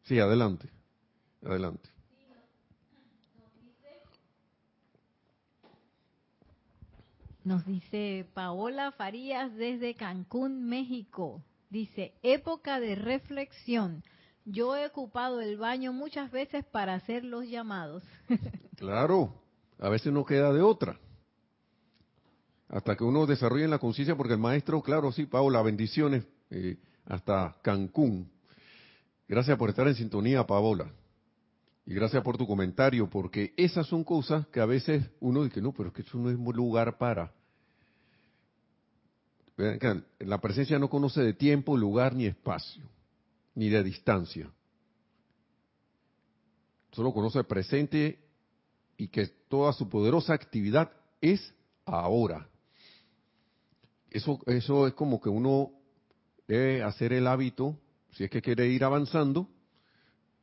[0.04, 0.69] Sí, adelante.
[1.43, 1.92] Adelante.
[7.43, 11.43] Nos dice Paola Farías desde Cancún, México.
[11.69, 14.03] Dice, época de reflexión.
[14.45, 18.03] Yo he ocupado el baño muchas veces para hacer los llamados.
[18.77, 19.34] claro,
[19.79, 20.97] a veces no queda de otra.
[22.69, 27.56] Hasta que uno desarrolle la conciencia, porque el maestro, claro, sí, Paola, bendiciones eh, hasta
[27.62, 28.32] Cancún.
[29.27, 30.91] Gracias por estar en sintonía, Paola.
[31.86, 35.74] Y gracias por tu comentario, porque esas son cosas que a veces uno dice, no,
[35.74, 37.34] pero es que eso no es lugar para.
[40.19, 42.84] La presencia no conoce de tiempo, lugar ni espacio,
[43.54, 44.50] ni de distancia.
[46.91, 48.19] Solo conoce presente
[48.98, 50.91] y que toda su poderosa actividad
[51.22, 51.54] es
[51.86, 52.48] ahora.
[54.10, 55.72] Eso, eso es como que uno
[56.48, 57.78] debe hacer el hábito
[58.12, 59.50] si es que quiere ir avanzando,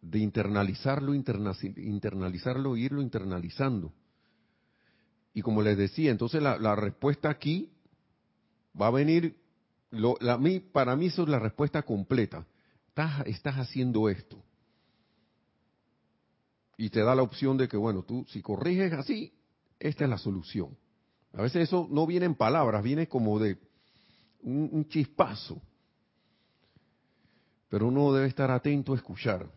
[0.03, 3.93] de internalizarlo, internalizarlo irlo internalizando.
[5.35, 7.71] y como les decía, entonces la, la respuesta aquí
[8.81, 9.37] va a venir,
[9.91, 12.47] lo, la, mí, para mí eso es la respuesta completa.
[12.89, 14.43] Estás, estás haciendo esto.
[16.77, 19.33] Y te da la opción de que, bueno, tú si corriges así,
[19.79, 20.77] esta es la solución.
[21.33, 23.59] A veces eso no viene en palabras, viene como de
[24.43, 25.61] un, un chispazo.
[27.69, 29.49] Pero uno debe estar atento a escuchar.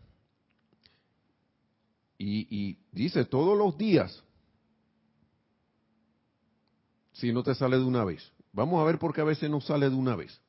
[2.16, 4.22] Y, y, dice todos los días,
[7.12, 8.32] si no te sale de una vez.
[8.52, 10.40] Vamos a ver por qué a veces no sale de una vez.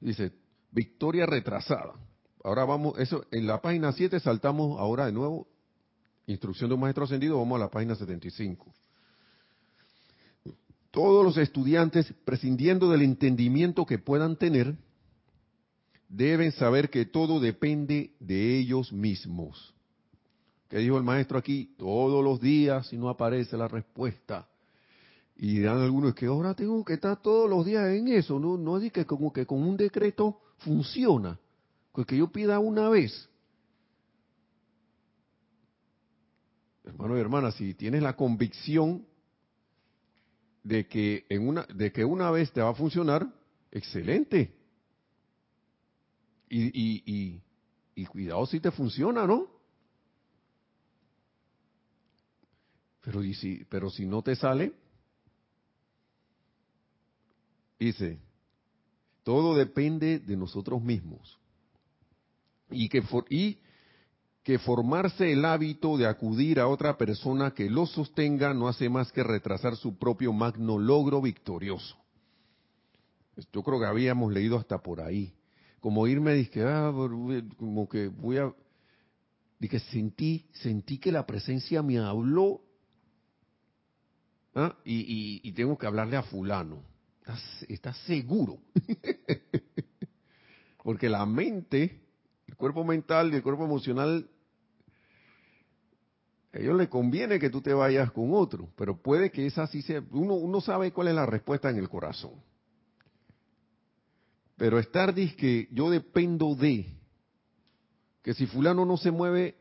[0.00, 0.32] Dice,
[0.72, 1.94] victoria retrasada.
[2.42, 5.46] Ahora vamos, eso, en la página 7 saltamos ahora de nuevo,
[6.26, 8.66] instrucción de un maestro ascendido, vamos a la página 75.
[10.90, 14.76] Todos los estudiantes, prescindiendo del entendimiento que puedan tener,
[16.12, 19.74] deben saber que todo depende de ellos mismos.
[20.68, 21.74] ¿Qué dijo el maestro aquí?
[21.78, 24.46] Todos los días, si no aparece la respuesta.
[25.36, 28.38] Y dirán algunos que ahora tengo que estar todos los días en eso.
[28.38, 31.38] No, no es que como que con un decreto funciona.
[31.92, 33.28] Pues que yo pida una vez.
[36.84, 39.06] Hermano y hermana, si tienes la convicción
[40.62, 43.26] de que en una, de que una vez te va a funcionar,
[43.70, 44.61] excelente
[46.52, 47.42] y,
[47.94, 49.46] y, cuidado si te funciona, ¿no?
[53.00, 54.72] Pero, y si, pero si no te sale,
[57.78, 58.20] dice,
[59.22, 61.38] todo depende de nosotros mismos.
[62.70, 63.58] Y que, y
[64.42, 69.10] que formarse el hábito de acudir a otra persona que lo sostenga no hace más
[69.10, 71.96] que retrasar su propio magno logro victorioso.
[73.52, 75.34] Yo creo que habíamos leído hasta por ahí
[75.82, 76.92] como irme, dije, ah,
[77.58, 78.54] como que voy a,
[79.58, 82.62] dije, sentí, sentí que la presencia me habló,
[84.54, 84.76] ¿ah?
[84.84, 86.84] y, tengo que hablarle a fulano.
[87.68, 88.60] ¿Estás, seguro?
[90.84, 92.00] Porque la mente,
[92.46, 94.30] el cuerpo mental y el cuerpo emocional,
[96.52, 99.82] a ellos les conviene que tú te vayas con otro, pero puede que esa sí
[99.82, 102.51] sea, uno, uno sabe cuál es la respuesta en el corazón.
[104.62, 106.86] Pero estar que yo dependo de,
[108.22, 109.56] que si fulano no se mueve,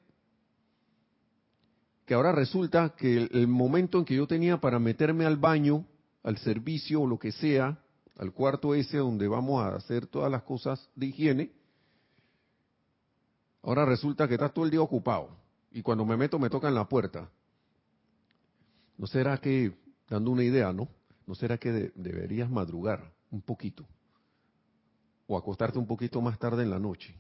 [2.05, 5.87] que ahora resulta que el, momento en que yo tenía para meterme al baño,
[6.21, 7.83] al servicio o lo que sea,
[8.19, 11.51] al cuarto ese donde vamos a hacer todas las cosas de higiene,
[13.63, 15.35] ahora resulta que está todo el día ocupado.
[15.71, 17.27] Y cuando me meto me tocan la puerta.
[18.99, 19.73] ¿No será que,
[20.07, 20.87] dando una idea, ¿no?
[21.25, 23.83] ¿No será que deberías madrugar un poquito?
[25.31, 27.15] O acostarte un poquito más tarde en la noche.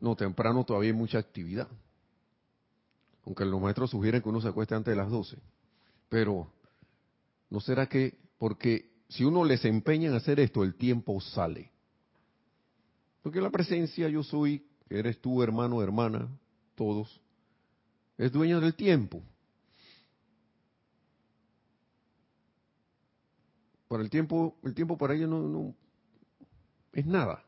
[0.00, 1.68] No, temprano todavía hay mucha actividad.
[3.24, 5.38] Aunque los maestros sugieren que uno se acueste antes de las 12.
[6.08, 6.50] Pero,
[7.48, 11.70] ¿no será que, porque si uno les empeña en hacer esto, el tiempo sale?
[13.22, 16.28] Porque la presencia yo soy, eres tú, hermano, hermana,
[16.74, 17.20] todos,
[18.18, 19.22] es dueño del tiempo.
[23.92, 25.74] Para el tiempo, el tiempo para ellos no, no
[26.94, 27.44] es nada.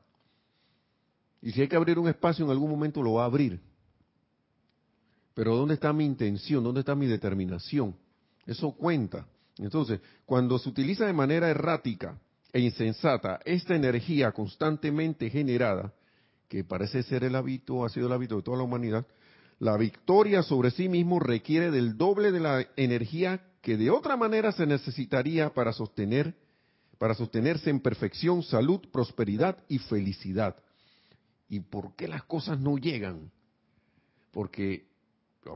[1.40, 3.62] Y si hay que abrir un espacio en algún momento lo va a abrir.
[5.32, 6.62] Pero ¿dónde está mi intención?
[6.62, 7.96] ¿Dónde está mi determinación?
[8.44, 9.26] Eso cuenta.
[9.56, 12.20] Entonces, cuando se utiliza de manera errática
[12.52, 15.94] e insensata esta energía constantemente generada,
[16.46, 19.06] que parece ser el hábito, ha sido el hábito de toda la humanidad,
[19.60, 24.52] la victoria sobre sí mismo requiere del doble de la energía que de otra manera
[24.52, 26.36] se necesitaría para sostener
[26.98, 30.56] para sostenerse en perfección, salud, prosperidad y felicidad.
[31.48, 33.32] ¿Y por qué las cosas no llegan?
[34.30, 34.86] Porque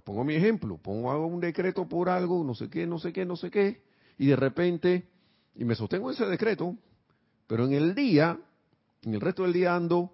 [0.04, 3.24] pongo mi ejemplo, pongo hago un decreto por algo, no sé qué, no sé qué,
[3.24, 3.82] no sé qué,
[4.18, 5.08] y de repente
[5.54, 6.76] y me sostengo ese decreto,
[7.46, 8.38] pero en el día,
[9.02, 10.10] en el resto del día ando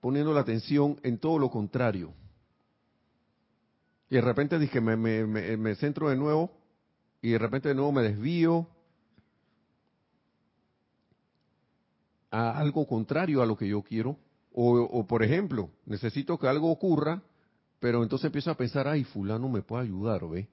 [0.00, 2.14] poniendo la atención en todo lo contrario.
[4.10, 6.50] Y de repente dije, me, me, centro de nuevo
[7.20, 8.66] y de repente de nuevo me desvío
[12.30, 14.18] a algo contrario a lo que yo quiero.
[14.52, 17.22] O, por ejemplo, necesito que algo ocurra,
[17.78, 20.48] pero entonces empiezo a pensar, ay, fulano me puede ayudar, ¿ve?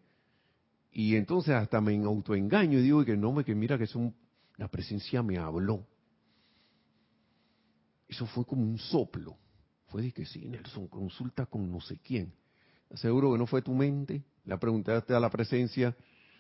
[0.92, 4.14] Y entonces hasta me autoengaño y digo que no, me que mira que es un,
[4.58, 5.88] la presencia me habló.
[8.08, 9.38] Eso fue como un soplo.
[9.88, 12.34] Fue de que sí, Nelson, consulta con no sé quién.
[12.94, 14.24] Seguro que no fue tu mente.
[14.46, 15.96] La preguntaste a la presencia,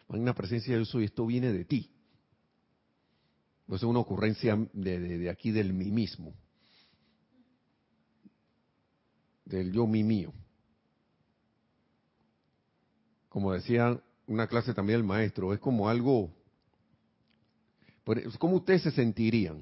[0.07, 1.91] una presencia yo soy, esto viene de ti.
[3.67, 6.33] No es una ocurrencia de, aquí del mí mismo.
[9.45, 10.33] Del yo mí mío.
[13.35, 16.31] como decía una clase también el maestro, es como algo,
[18.39, 19.61] ¿cómo ustedes se sentirían?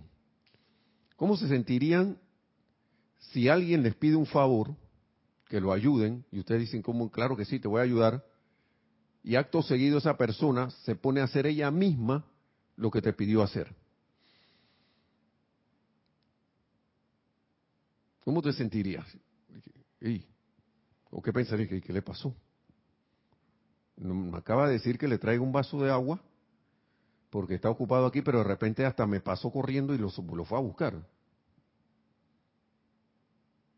[1.15, 2.19] ¿Cómo se sentirían
[3.31, 4.75] si alguien les pide un favor,
[5.47, 8.25] que lo ayuden, y ustedes dicen, como, claro que sí, te voy a ayudar,
[9.23, 12.25] y acto seguido esa persona se pone a hacer ella misma
[12.75, 13.73] lo que te pidió hacer?
[18.21, 19.05] ¿Cómo te sentirías?
[21.11, 21.69] ¿O qué pensarías?
[21.69, 22.35] ¿Qué, ¿Qué le pasó?
[23.95, 26.21] Me acaba de decir que le traiga un vaso de agua
[27.29, 30.57] porque está ocupado aquí, pero de repente hasta me pasó corriendo y lo, lo fue
[30.57, 31.03] a buscar.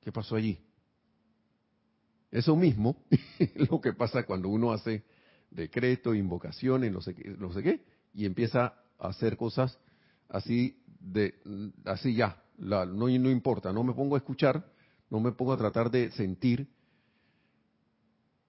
[0.02, 0.60] ¿Qué pasó allí?
[2.36, 2.98] Eso mismo
[3.70, 5.06] lo que pasa cuando uno hace
[5.50, 9.80] decretos, invocaciones, no sé, qué, no sé qué, y empieza a hacer cosas
[10.28, 11.36] así de
[11.86, 14.70] así ya, no, no importa, no me pongo a escuchar,
[15.10, 16.68] no me pongo a tratar de sentir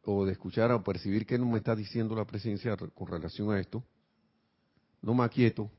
[0.02, 3.84] o de escuchar o percibir qué me está diciendo la presencia con relación a esto,
[5.00, 5.70] no me aquieto,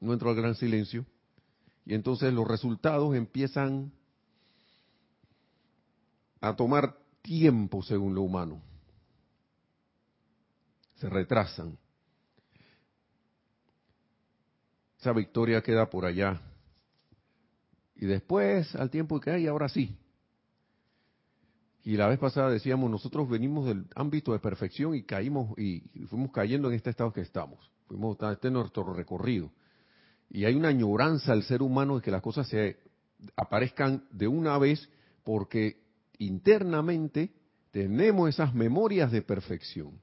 [0.00, 1.06] no entro al gran silencio,
[1.84, 3.92] y entonces los resultados empiezan
[6.40, 8.62] a tomar tiempo según lo humano.
[10.94, 11.76] Se retrasan.
[15.00, 16.40] Esa victoria queda por allá.
[17.96, 19.98] Y después, al tiempo que hay, ahora sí,
[21.82, 26.32] y la vez pasada decíamos, nosotros venimos del ámbito de perfección y caímos y fuimos
[26.32, 27.70] cayendo en este estado que estamos.
[27.86, 29.52] Fuimos, este es nuestro recorrido.
[30.28, 32.78] Y hay una añoranza al ser humano de que las cosas se
[33.36, 34.88] aparezcan de una vez
[35.22, 35.85] porque
[36.18, 37.32] internamente
[37.70, 40.00] tenemos esas memorias de perfección.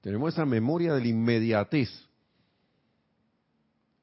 [0.00, 1.88] Tenemos esa memoria de la inmediatez.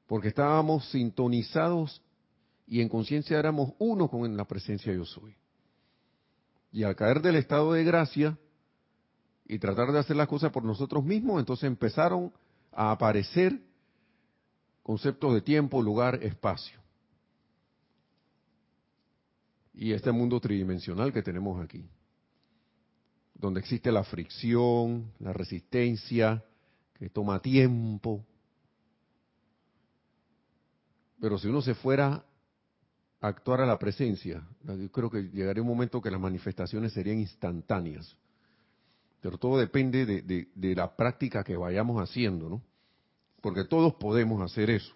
[0.06, 2.02] Porque estábamos sintonizados
[2.66, 5.34] y en conciencia éramos uno con la presencia yo soy.
[6.72, 8.38] Y al caer del estado de gracia
[9.46, 12.32] y tratar de hacer las cosas por nosotros mismos, entonces empezaron
[12.72, 13.60] a aparecer
[14.82, 16.80] conceptos de tiempo, lugar, espacio.
[19.76, 21.88] Y este mundo tridimensional que tenemos aquí,
[23.34, 26.42] donde existe la fricción, la resistencia,
[26.94, 28.24] que toma tiempo.
[31.20, 32.24] Pero si uno se fuera
[33.20, 34.42] actuar a la presencia.
[34.62, 38.16] Yo creo que llegaría un momento que las manifestaciones serían instantáneas.
[39.20, 42.62] Pero todo depende de, la práctica que vayamos haciendo, ¿no?
[43.40, 44.94] Porque todos podemos hacer eso.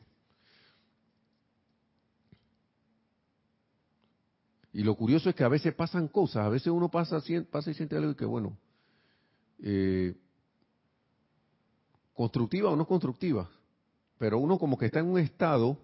[4.73, 7.75] Y lo curioso es que a veces pasan cosas, a veces uno pasa, pasa y
[7.75, 8.57] siente algo que, bueno,
[9.59, 10.15] eh,
[12.15, 13.51] constructiva o no constructiva,
[14.19, 15.79] pero uno como que está en un estado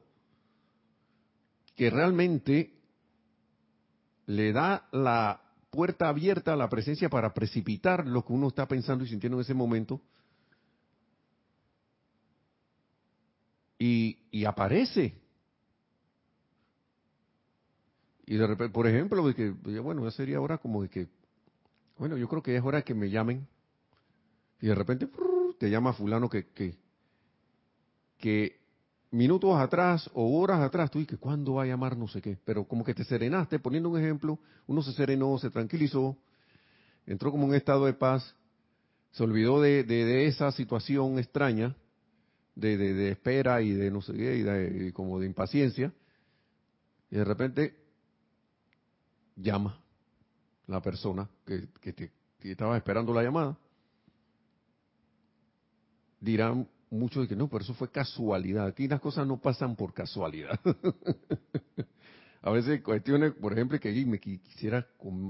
[1.75, 2.75] que realmente
[4.27, 9.05] le da la puerta abierta a la presencia para precipitar lo que uno está pensando
[9.05, 10.01] y sintiendo en ese momento.
[13.79, 15.15] Y, aparece.
[18.27, 19.51] Y de repente, por ejemplo, de que,
[19.81, 21.09] bueno, ya sería hora como de que,
[21.97, 23.47] bueno, yo creo que es hora que me llamen.
[24.61, 25.09] Y de repente
[25.59, 26.75] te llama fulano que, que,
[28.19, 28.59] que
[29.11, 32.37] minutos atrás o horas atrás, tú dices, ¿cuándo va a llamar no sé qué?
[32.45, 36.17] Pero como que te serenaste, poniendo un ejemplo, uno se serenó, se tranquilizó,
[37.07, 38.35] entró como en un estado de paz,
[39.13, 41.77] se olvidó de, de, esa situación extraña,
[42.55, 45.93] de, de, espera y de no sé qué, y, de, como de impaciencia,
[47.11, 47.86] y de repente
[49.37, 49.81] llama
[50.67, 53.57] la persona que, que, que estaba esperando la llamada.
[56.21, 58.67] Dirán, muchos de que no, pero eso fue casualidad.
[58.67, 60.59] Aquí las cosas no pasan por casualidad.
[62.43, 64.87] a veces cuestiones, por ejemplo, que me quisiera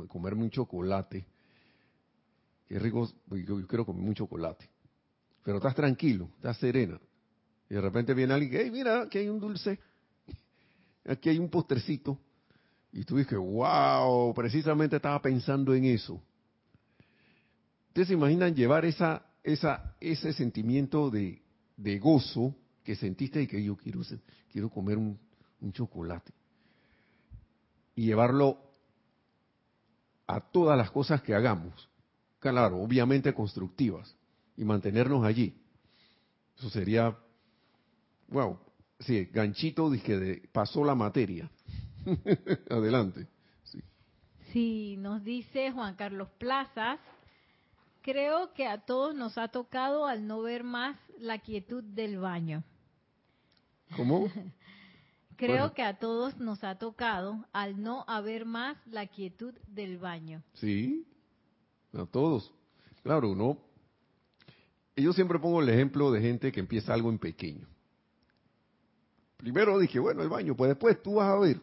[0.09, 1.27] comerme un chocolate.
[2.69, 4.69] Qué rico, yo, quiero comer un chocolate.
[5.43, 7.01] Pero estás tranquilo, estás serena.
[7.71, 9.79] Y de repente viene alguien hey, mira, aquí hay un dulce.
[11.05, 12.19] Aquí hay un postrecito.
[12.93, 16.23] Y tú dices, wow, precisamente estaba pensando en eso.
[17.89, 21.43] ¿Ustedes se imaginan llevar esa, esa, ese sentimiento de,
[21.77, 22.55] de gozo
[22.87, 24.01] que sentiste y que yo quiero,
[24.51, 25.19] quiero comer un,
[25.73, 26.33] chocolate.
[27.97, 28.59] Y llevarlo
[30.29, 31.89] a todas las cosas que hagamos.
[32.39, 34.15] Claro, obviamente constructivas.
[34.57, 35.61] Y mantenernos allí.
[36.57, 37.19] Eso sería,
[38.29, 38.57] wow,
[39.01, 41.51] sí, ganchito dije pasó la materia.
[42.71, 43.27] Adelante.
[43.65, 43.83] Sí.
[44.53, 47.01] sí, nos dice Juan Carlos Plazas,
[48.03, 52.65] creo que a todos nos ha tocado al no ver más la quietud del baño.
[53.97, 54.29] ¿Cómo?
[55.37, 60.43] Creo que a todos nos ha tocado al no haber más la quietud del baño.
[60.55, 61.07] Sí,
[61.93, 62.55] a todos.
[63.03, 63.59] Claro, uno
[65.03, 67.69] yo siempre pongo el ejemplo de gente que empieza algo en pequeño.
[69.37, 71.61] Primero dije, bueno, el baño, pues después tú vas a ver,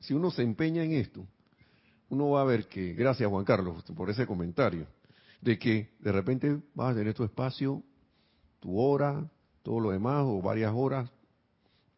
[0.00, 1.26] si uno se empeña en esto,
[2.10, 4.86] uno va a ver que, gracias Juan Carlos por ese comentario,
[5.40, 7.82] de que de repente vas a tener tu espacio,
[8.60, 9.28] tu hora,
[9.62, 11.10] todo lo demás, o varias horas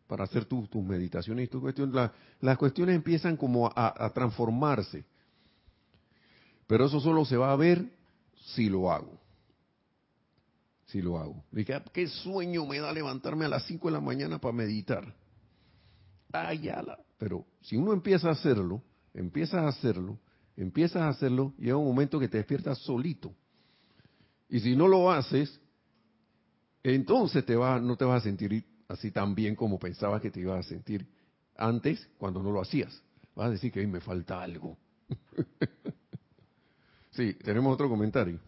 [0.07, 1.93] para hacer tus meditaciones y tu cuestión.
[2.41, 5.05] las cuestiones empiezan como a, transformarse.
[6.67, 7.85] Pero eso solo se va a ver
[8.35, 9.19] si lo hago.
[10.87, 11.45] Si lo hago.
[11.53, 15.15] Dije, ah, qué sueño me da levantarme a las 5 de la mañana para meditar.
[16.33, 16.83] Ay, ya
[17.21, 20.19] Pero si uno empieza a hacerlo, empiezas a hacerlo,
[20.57, 23.35] empiezas a hacerlo, llega un momento que te despiertas solito.
[24.49, 25.61] Y si no lo haces,
[26.83, 30.41] entonces te va, no te vas a sentir así tan bien como pensabas que te
[30.41, 31.07] ibas a sentir
[31.59, 33.03] antes cuando no lo hacías.
[33.37, 34.79] Vas a decir que me falta algo.
[37.11, 38.41] sí, tenemos otro comentario.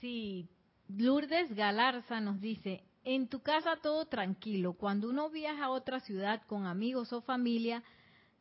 [0.00, 0.48] Sí,
[0.86, 6.42] Lourdes Galarza nos dice, en tu casa todo tranquilo, cuando uno viaja a otra ciudad
[6.46, 7.82] con amigos o familia,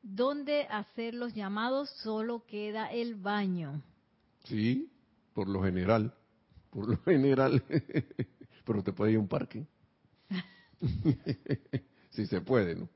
[0.02, 3.82] donde hacer los llamados solo queda el baño.
[4.46, 4.90] Sí,
[5.34, 6.14] por lo general,
[6.70, 7.64] por lo general,
[8.66, 9.66] pero te puede ir a un parque.
[12.12, 12.90] si se puede, ¿no?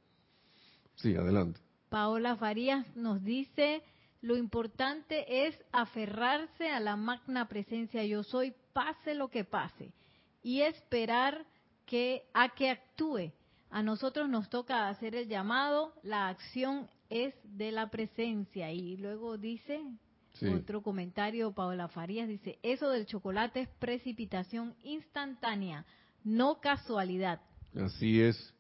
[0.96, 1.60] Sí, adelante.
[1.90, 3.82] Paola Farías nos dice,
[4.22, 9.94] lo importante es aferrarse a la magna presencia yo soy, pase lo que pase,
[10.44, 11.46] y esperar
[11.88, 13.32] que a que actúe.
[13.72, 18.72] A nosotros nos toca hacer el llamado, la acción es de la presencia.
[18.72, 19.82] Y luego dice,
[20.54, 25.86] otro comentario, Paola Farías dice, eso del chocolate es precipitación instantánea,
[26.24, 27.42] no casualidad.
[27.76, 28.54] Así es.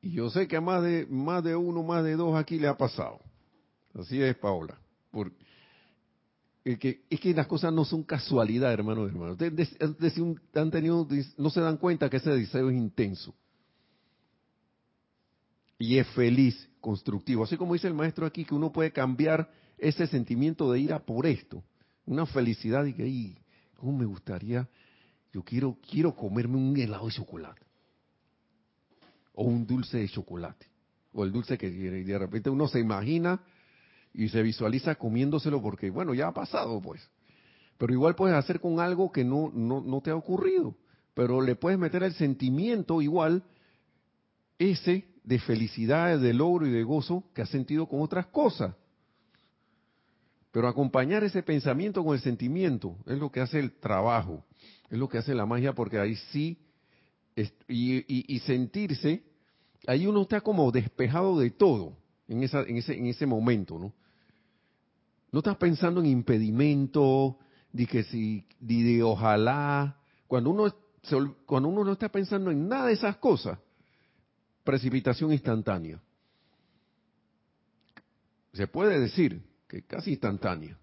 [0.00, 2.68] Y yo sé que a más de, más de uno, más de dos aquí le
[2.68, 3.20] ha pasado.
[3.94, 4.78] Así es, Paola.
[5.10, 5.41] Porque
[6.64, 9.32] es que, las cosas no son casualidad, hermano, hermano.
[9.32, 9.76] Ustedes
[10.54, 11.06] han tenido,
[11.36, 13.34] no se dan cuenta que ese deseo es intenso.
[15.78, 17.44] Y es feliz, constructivo.
[17.44, 21.26] Así como dice el maestro aquí, que uno puede cambiar ese sentimiento de ira por
[21.26, 21.64] esto.
[22.06, 23.36] Una felicidad y que,
[23.76, 24.68] ¿cómo me gustaría?
[25.32, 27.62] Yo quiero, quiero comerme un helado de chocolate
[29.34, 30.66] o un dulce de chocolate,
[31.12, 33.40] o el dulce que y de repente uno se imagina
[34.14, 37.08] y se visualiza comiéndoselo porque, bueno, ya ha pasado, pues.
[37.78, 40.76] Pero igual puedes hacer con algo que no, no, no te ha ocurrido,
[41.14, 43.42] pero le puedes meter el sentimiento igual,
[44.58, 48.74] ese de felicidad, de logro y de gozo que has sentido con otras cosas.
[50.50, 54.44] Pero acompañar ese pensamiento con el sentimiento es lo que hace el trabajo,
[54.90, 56.58] es lo que hace la magia, porque ahí sí
[57.68, 59.22] y, sentirse,
[59.86, 61.96] ahí uno está como despejado de todo
[62.28, 63.94] en, esa, en, ese, en ese momento, ¿no?
[65.32, 67.38] No estás pensando en impedimento,
[67.72, 69.98] de que si, de, ojalá.
[70.26, 70.74] Cuando uno,
[71.46, 73.58] cuando uno no está pensando en nada de esas cosas,
[74.62, 76.00] precipitación instantánea.
[78.52, 80.78] Se puede decir que casi instantánea.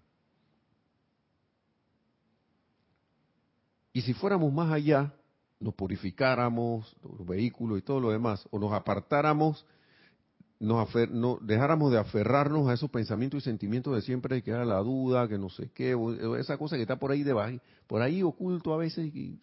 [3.92, 5.14] Y si fuéramos más allá,
[5.60, 9.64] nos purificáramos, los vehículos y todo lo demás, o nos apartáramos,
[10.60, 14.78] nos no, dejáramos de aferrarnos a esos pensamientos y sentimientos de siempre que era la
[14.80, 15.96] duda, que no sé qué,
[16.38, 17.56] esa cosa que está por ahí debajo,
[17.86, 19.40] por ahí oculto a veces, y,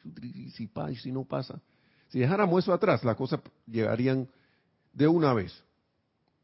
[0.51, 1.59] si pasa y si no pasa.
[2.09, 4.29] Si dejáramos eso atrás, las cosas llegarían
[4.93, 5.63] de una vez.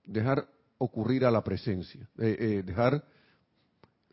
[0.05, 0.47] Dejar
[0.79, 3.05] ocurrir a la presencia, eh, eh, dejar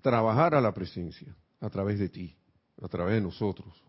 [0.03, 2.37] trabajar a la presencia a través de ti,
[2.83, 3.83] a través de nosotros.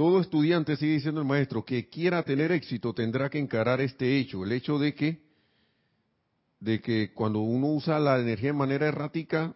[0.00, 4.42] Todo estudiante, sigue diciendo el maestro, que quiera tener éxito tendrá que encarar este hecho,
[4.44, 5.20] el hecho de que,
[6.58, 9.54] de que cuando uno usa la energía de manera errática,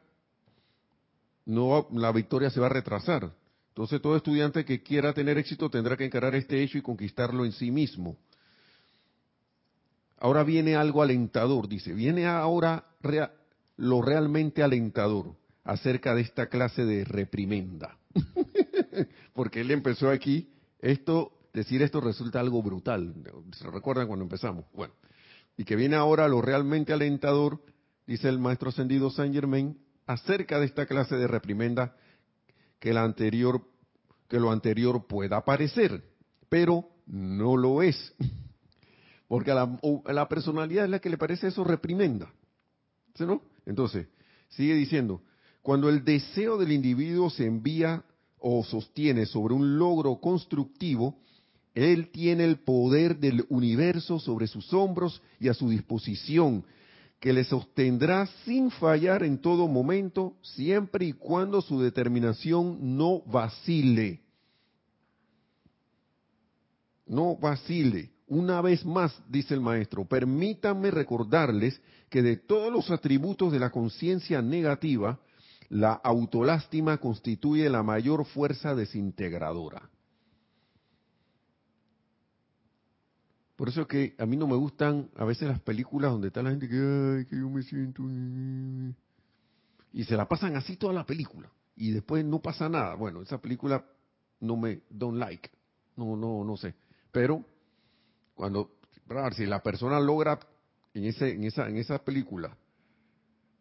[1.46, 3.32] no, la victoria se va a retrasar.
[3.68, 7.52] Entonces todo estudiante que quiera tener éxito tendrá que encarar este hecho y conquistarlo en
[7.52, 8.18] sí mismo.
[10.18, 12.84] Ahora viene algo alentador, dice, viene ahora
[13.78, 17.96] lo realmente alentador acerca de esta clase de reprimenda.
[19.32, 23.14] porque él empezó aquí, esto, decir esto resulta algo brutal.
[23.56, 24.64] ¿Se recuerdan cuando empezamos?
[24.72, 24.94] Bueno,
[25.56, 27.60] y que viene ahora lo realmente alentador,
[28.06, 31.96] dice el maestro ascendido Saint Germain, acerca de esta clase de reprimenda
[32.78, 33.62] que la anterior,
[34.28, 36.04] que lo anterior pueda parecer,
[36.48, 38.14] pero no lo es.
[39.28, 39.68] Porque a
[40.12, 42.30] la, personalidad es la que le parece eso reprimenda.
[43.14, 43.42] ¿Sí, no?
[43.64, 44.06] Entonces,
[44.50, 45.22] sigue diciendo,
[45.62, 48.04] cuando el deseo del individuo se envía
[48.46, 51.16] o sostiene sobre un logro constructivo,
[51.74, 56.62] él tiene el poder del universo sobre sus hombros y a su disposición,
[57.18, 64.20] que le sostendrá sin fallar en todo momento, siempre y cuando su determinación no vacile.
[67.06, 68.10] No vacile.
[68.26, 71.80] Una vez más, dice el maestro, permítanme recordarles
[72.10, 75.18] que de todos los atributos de la conciencia negativa,
[75.68, 79.90] la autolástima constituye la mayor fuerza desintegradora.
[83.56, 86.42] Por eso es que a mí no me gustan a veces las películas donde está
[86.42, 88.02] la gente que, ay, que yo me siento...
[89.92, 91.50] Y se la pasan así toda la película.
[91.76, 92.96] Y después no pasa nada.
[92.96, 93.84] Bueno, esa película
[94.40, 95.50] no me don't like.
[95.96, 96.74] No, no, no sé.
[97.12, 97.44] Pero
[98.34, 98.72] cuando,
[99.36, 100.40] si la persona logra
[100.92, 102.56] en, ese, en, esa, en esa película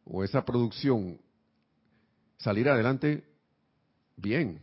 [0.06, 1.20] o esa producción
[2.38, 3.24] salir adelante,
[4.18, 4.62] bien.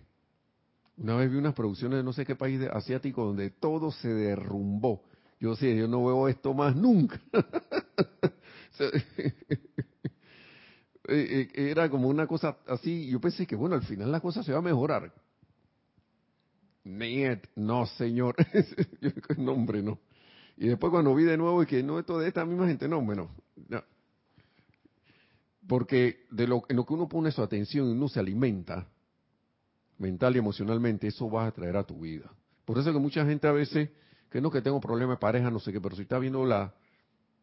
[0.97, 5.03] Una vez vi unas producciones de no sé qué país asiático donde todo se derrumbó.
[5.41, 7.21] Yo sí, yo no veo esto más nunca.
[11.13, 13.09] Eh, eh, era como una cosa así.
[13.09, 15.13] Yo pensé que, bueno, al final la cosa se va a mejorar.
[17.57, 18.37] no, señor.
[19.39, 19.99] no, hombre, no.
[20.57, 23.01] Y después cuando vi de nuevo y que no, esto de esta misma gente, no,
[23.01, 23.29] bueno.
[23.69, 23.83] No.
[25.67, 28.89] Porque de lo, en lo que uno pone su atención y uno se alimenta,
[29.99, 32.31] mental y emocionalmente, eso va a traer a tu vida.
[32.65, 33.91] Por eso que mucha gente a veces
[34.31, 36.73] que no que tengo problemas de pareja, no sé qué, pero si está viendo la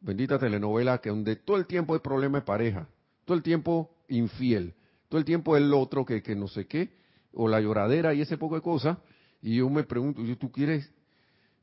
[0.01, 2.88] bendita telenovela que donde todo el tiempo hay problemas de pareja,
[3.26, 4.74] todo el tiempo infiel,
[5.09, 6.95] todo el tiempo el otro que, que no sé qué,
[7.34, 8.97] o la lloradera y ese poco de cosas,
[9.41, 10.89] y yo me pregunto, ¿tú quieres,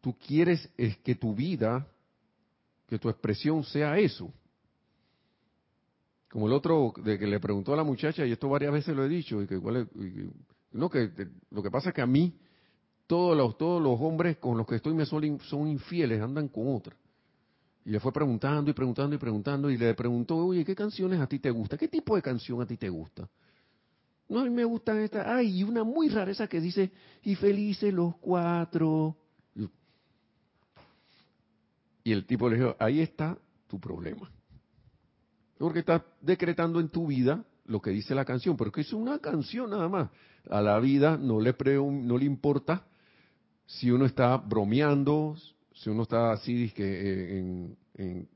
[0.00, 1.86] tú quieres es que tu vida,
[2.86, 4.32] que tu expresión sea eso?
[6.34, 9.04] Como el otro de que le preguntó a la muchacha, y esto varias veces lo
[9.04, 9.88] he dicho, y que igual,
[10.72, 11.08] no, que
[11.52, 12.36] lo que pasa es que a mí
[13.06, 16.74] todos los, todos los hombres con los que estoy me son, son infieles, andan con
[16.74, 16.96] otra.
[17.84, 21.28] Y le fue preguntando y preguntando y preguntando y le preguntó, oye, ¿qué canciones a
[21.28, 21.78] ti te gusta?
[21.78, 23.30] ¿Qué tipo de canción a ti te gusta?
[24.28, 25.28] No, a mí me gustan estas.
[25.28, 26.90] Ay, y una muy rara esa que dice,
[27.22, 29.16] y felices los cuatro.
[32.02, 34.28] Y el tipo le dijo, ahí está tu problema.
[35.58, 39.18] Porque estás decretando en tu vida lo que dice la canción, pero que es una
[39.18, 40.10] canción nada más.
[40.50, 42.84] A la vida no le, no le importa
[43.66, 45.36] si uno está bromeando,
[45.72, 48.28] si uno está así que, en,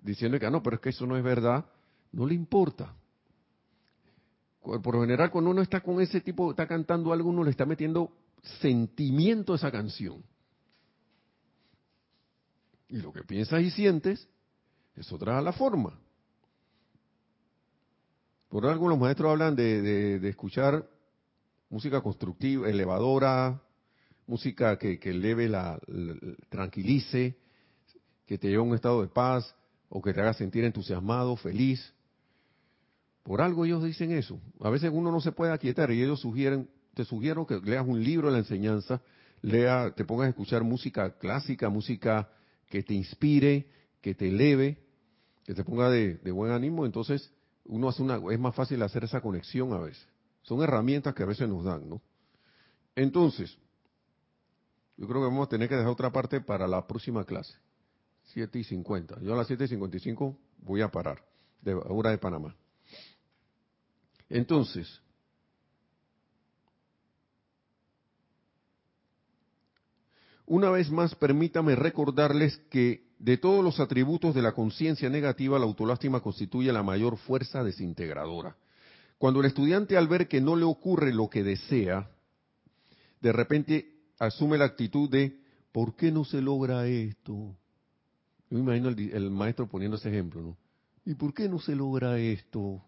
[0.00, 1.66] diciendo que ah, no, pero es que eso no es verdad,
[2.12, 2.94] no le importa.
[4.60, 7.64] Por lo general, cuando uno está con ese tipo, está cantando algo, uno le está
[7.64, 8.12] metiendo
[8.60, 10.22] sentimiento a esa canción.
[12.88, 14.28] Y lo que piensas y sientes,
[14.96, 15.98] es otra la forma.
[18.48, 20.88] Por algo los maestros hablan de, de escuchar
[21.70, 23.60] música constructiva, elevadora,
[24.26, 25.80] música que, eleve, la,
[26.48, 27.36] tranquilice,
[28.26, 29.54] que te lleve a un estado de paz
[29.88, 31.94] o que te haga sentir entusiasmado, feliz.
[33.22, 34.40] Por algo ellos dicen eso.
[34.60, 38.02] A veces uno no se puede aquietar y ellos sugieren, te sugiero que leas un
[38.02, 39.00] libro de la enseñanza,
[39.40, 42.30] lea, te pongas a escuchar música clásica, música
[42.68, 43.66] que te inspire,
[44.00, 44.78] que te eleve,
[45.44, 46.84] que te ponga de buen ánimo.
[46.84, 47.32] Entonces
[47.68, 50.06] uno hace una, es más fácil hacer esa conexión a veces.
[50.42, 52.00] Son herramientas que a veces nos dan, ¿no?
[52.96, 53.56] Entonces,
[54.96, 57.54] yo creo que vamos a tener que dejar otra parte para la próxima clase.
[58.32, 59.20] 7 y 50.
[59.20, 61.22] Yo a las 7 y 55 voy a parar,
[61.62, 62.56] de hora de Panamá.
[64.28, 65.00] Entonces,
[70.48, 75.66] una vez más, permítame recordarles que de todos los atributos de la conciencia negativa, la
[75.66, 78.56] autolástima constituye la mayor fuerza desintegradora.
[79.18, 82.08] Cuando el estudiante al ver que no le ocurre lo que desea,
[83.20, 85.40] de repente asume la actitud de,
[85.72, 87.56] ¿por qué no se logra esto?
[88.50, 90.56] Yo me imagino el, maestro poniendo ese ejemplo, ¿no?
[91.04, 92.82] ¿Y por qué no se logra esto?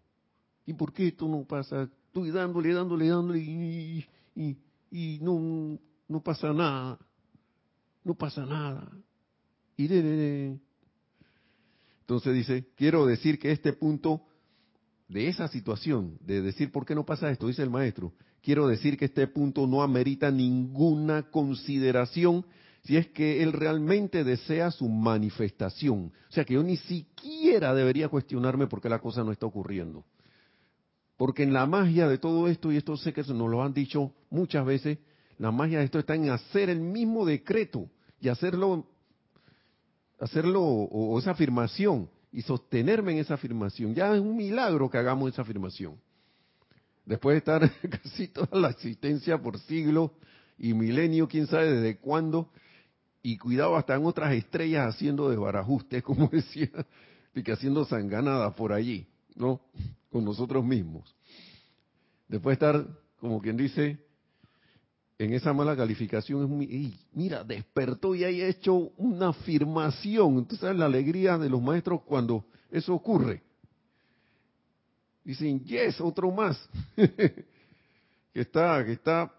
[0.66, 1.88] ¿Y por qué esto no pasa?
[2.06, 4.06] Estoy dándole, dándole, dándole y,
[4.90, 6.98] y, no, no pasa nada.
[8.04, 8.90] No pasa nada.
[9.76, 10.58] Y de,
[12.00, 14.22] Entonces dice, quiero decir que este punto
[15.08, 18.96] de esa situación, de decir por qué no pasa esto, dice el maestro, quiero decir
[18.96, 22.44] que este punto no amerita ninguna consideración
[22.84, 26.12] si es que él realmente desea su manifestación.
[26.28, 30.04] O sea que yo ni siquiera debería cuestionarme por qué la cosa no está ocurriendo.
[31.16, 34.14] Porque en la magia de todo esto, y esto sé que nos lo han dicho
[34.30, 34.98] muchas veces,
[35.40, 37.88] la magia de esto está en hacer el mismo decreto
[38.20, 38.86] y hacerlo,
[40.20, 43.94] hacerlo o esa afirmación y sostenerme en esa afirmación.
[43.94, 45.98] Ya es un milagro que hagamos esa afirmación
[47.06, 47.72] después de estar
[48.02, 50.10] casi toda la existencia por siglos
[50.58, 52.50] y milenios, quién sabe desde cuándo,
[53.22, 56.70] y cuidado hasta en otras estrellas haciendo desbarajustes, como decía,
[57.34, 59.62] y que haciendo sanganada por allí, ¿no?
[60.10, 61.16] Con nosotros mismos.
[62.28, 62.86] Después de estar,
[63.18, 63.98] como quien dice,
[65.20, 70.38] en esa mala calificación, es muy, mira, despertó y ha hecho una afirmación.
[70.38, 73.42] Entonces, la alegría de los maestros cuando eso ocurre.
[75.22, 76.58] Dicen, yes, otro más.
[76.96, 77.44] que
[78.32, 79.30] está, que está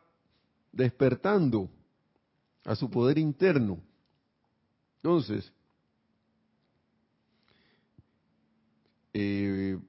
[0.71, 1.67] despertando
[2.63, 3.79] a su poder interno.
[4.97, 5.51] Entonces,
[9.15, 9.79] eh,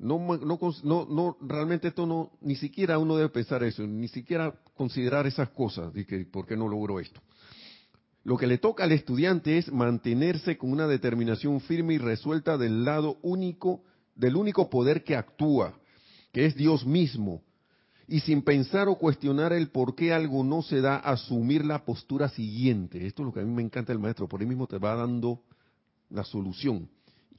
[0.00, 5.26] no, no, no, realmente esto no, ni siquiera uno debe pensar eso, ni siquiera considerar
[5.26, 7.20] esas cosas, de que por qué no logró esto.
[8.24, 12.84] Lo que le toca al estudiante es mantenerse con una determinación firme y resuelta del
[12.84, 13.82] lado único,
[14.14, 15.78] del único poder que actúa,
[16.32, 17.42] que es Dios mismo,
[18.08, 22.30] y sin pensar o cuestionar el por qué algo no se da, asumir la postura
[22.30, 23.06] siguiente.
[23.06, 24.94] Esto es lo que a mí me encanta el maestro, por ahí mismo te va
[24.94, 25.42] dando
[26.08, 26.88] la solución.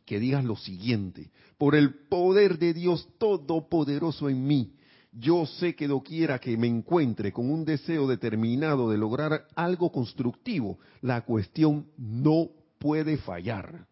[0.05, 4.73] Que digas lo siguiente, por el poder de Dios Todopoderoso en mí,
[5.11, 10.79] yo sé que doquiera que me encuentre con un deseo determinado de lograr algo constructivo,
[11.01, 12.49] la cuestión no
[12.79, 13.87] puede fallar.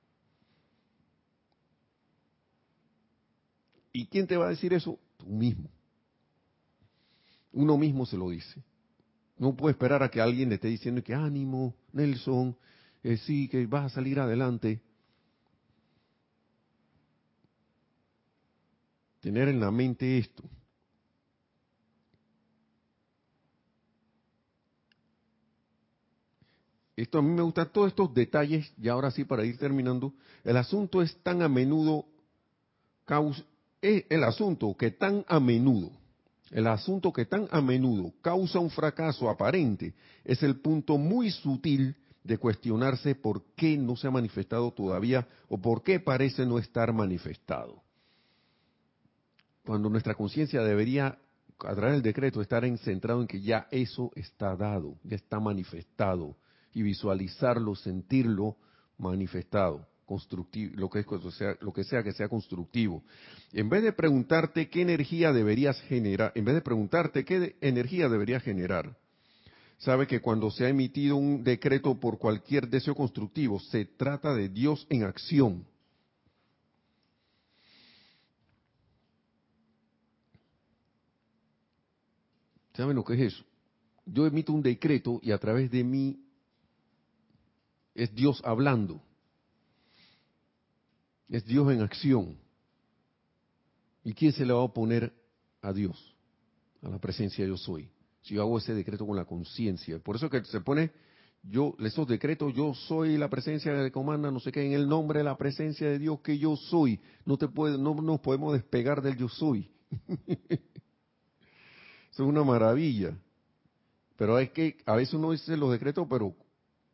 [3.92, 4.98] ¿Y quién te va a decir eso?
[5.18, 5.70] Tú mismo.
[7.52, 8.64] Uno mismo se lo dice.
[9.38, 12.56] No puede esperar a que alguien le esté diciendo que ánimo, Nelson,
[13.04, 14.82] eh, sí, que vas a salir adelante.
[19.20, 20.44] Tener en la mente esto.
[26.96, 30.14] Esto a mí me gusta todos estos detalles, y ahora sí para ir terminando,
[30.44, 32.06] el asunto es tan a menudo,
[33.82, 35.92] es el asunto que tan a menudo
[36.52, 39.94] el asunto que tan a menudo causa un fracaso aparente
[40.24, 45.58] es el punto muy sutil de cuestionarse por qué no se ha manifestado todavía o
[45.58, 47.82] por qué parece no estar manifestado.
[49.70, 51.20] Cuando nuestra conciencia debería,
[51.60, 56.36] a través del decreto, estar centrado en que ya eso está dado, ya está manifestado,
[56.74, 58.58] y visualizarlo, sentirlo
[58.98, 63.04] manifestado constructivo, lo que, sea, lo que sea que sea constructivo.
[63.54, 68.42] En vez de preguntarte qué energía deberías generar, en vez de preguntarte qué energía deberías
[68.42, 68.98] generar,
[69.78, 74.50] sabe que cuando se ha emitido un decreto por cualquier deseo constructivo, se trata de
[74.50, 75.64] Dios en acción.
[82.80, 83.44] ¿Saben lo que es eso?
[84.06, 86.18] Yo emito un decreto y a través de mí
[87.94, 89.02] es Dios hablando.
[91.28, 92.38] Es Dios en acción.
[94.02, 95.12] ¿Y quién se le va a oponer
[95.62, 96.16] a Dios?
[96.82, 97.90] A la presencia yo soy.
[98.22, 100.00] Si yo hago ese decreto con la conciencia.
[100.00, 100.94] Por eso que se pone,
[101.44, 105.20] yo, esos decretos, yo soy la presencia que comanda, no sé qué, en el nombre
[105.20, 107.02] de la presencia de Dios que yo soy.
[107.26, 109.70] No te puede, no nos podemos despegar del yo soy.
[112.20, 113.18] Es una maravilla.
[114.18, 116.36] Pero es que a veces uno dice los decretos, pero,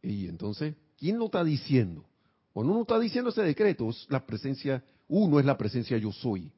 [0.04, 2.06] y entonces, ¿quién lo está diciendo?
[2.54, 6.52] Cuando uno está diciendo ese decreto, es la presencia, uno es la presencia yo soy.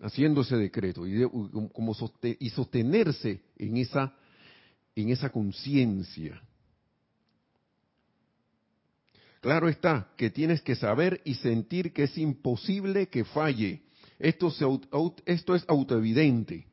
[0.00, 1.26] Haciendo ese decreto y,
[1.72, 1.96] como
[2.38, 4.14] y sostenerse en esa,
[4.94, 6.42] en esa conciencia.
[9.40, 13.82] Claro está que tienes que saber y sentir que es imposible que falle.
[14.18, 14.52] Esto,
[15.24, 16.67] esto es autoevidente.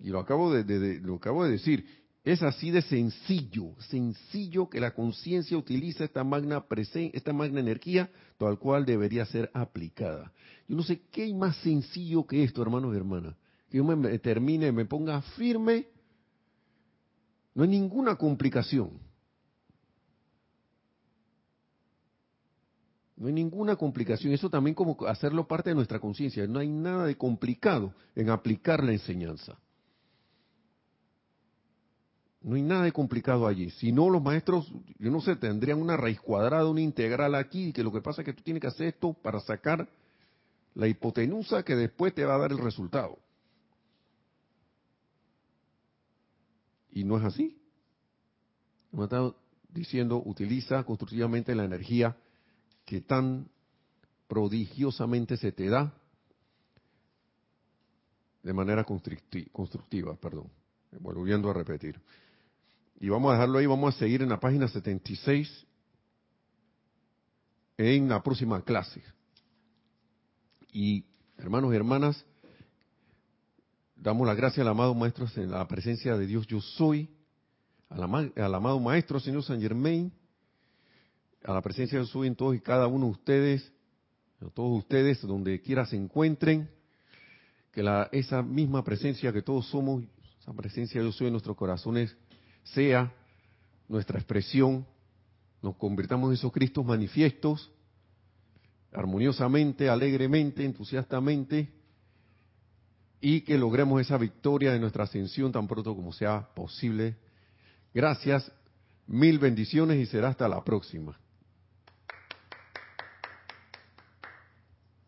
[0.00, 1.86] Y lo acabo de, lo acabo de decir.
[2.24, 6.62] Es así de sencillo, sencillo que la conciencia utiliza esta magna
[7.12, 10.32] esta magna energía, tal cual debería ser aplicada.
[10.66, 13.34] Yo no sé qué hay más sencillo que esto, hermanos y hermanas.
[13.70, 15.86] Que yo me termine, me ponga firme.
[17.54, 19.00] No hay ninguna complicación.
[23.18, 24.32] No hay ninguna complicación.
[24.32, 26.46] Eso también como hacerlo parte de nuestra conciencia.
[26.46, 29.58] No hay nada de complicado en aplicar la enseñanza.
[32.40, 33.70] No hay nada de complicado allí.
[33.70, 37.82] Si no, los maestros, yo no sé, tendrían una raíz cuadrada, una integral aquí, que
[37.82, 39.88] lo que pasa es que tú tienes que hacer esto para sacar
[40.74, 43.18] la hipotenusa que después te va a dar el resultado.
[46.92, 47.60] Y no es así.
[48.92, 49.34] Me está
[49.68, 52.16] diciendo, utiliza constructivamente la energía
[52.84, 53.48] que tan
[54.28, 55.92] prodigiosamente se te da
[58.42, 60.50] de manera constructiva, perdón,
[61.00, 62.00] volviendo a repetir.
[63.00, 65.66] Y vamos a dejarlo ahí, vamos a seguir en la página 76
[67.76, 69.02] en la próxima clase.
[70.72, 71.04] Y
[71.36, 72.26] hermanos y hermanas,
[73.94, 77.08] damos las gracias al amado Maestro en la presencia de Dios yo soy,
[77.88, 80.12] al, amado Maestro Señor San Germain,
[81.44, 83.72] a la presencia de Jesús en todos y cada uno de ustedes,
[84.40, 86.68] a todos ustedes, donde quiera se encuentren,
[87.70, 90.02] que la, esa misma presencia que todos somos,
[90.40, 92.16] esa presencia de Dios en nuestros corazones,
[92.74, 93.12] sea
[93.88, 94.86] nuestra expresión,
[95.62, 97.70] nos convirtamos en esos Cristos manifiestos,
[98.92, 101.68] armoniosamente, alegremente, entusiastamente,
[103.20, 107.16] y que logremos esa victoria de nuestra ascensión tan pronto como sea posible.
[107.92, 108.50] Gracias,
[109.06, 111.18] mil bendiciones y será hasta la próxima.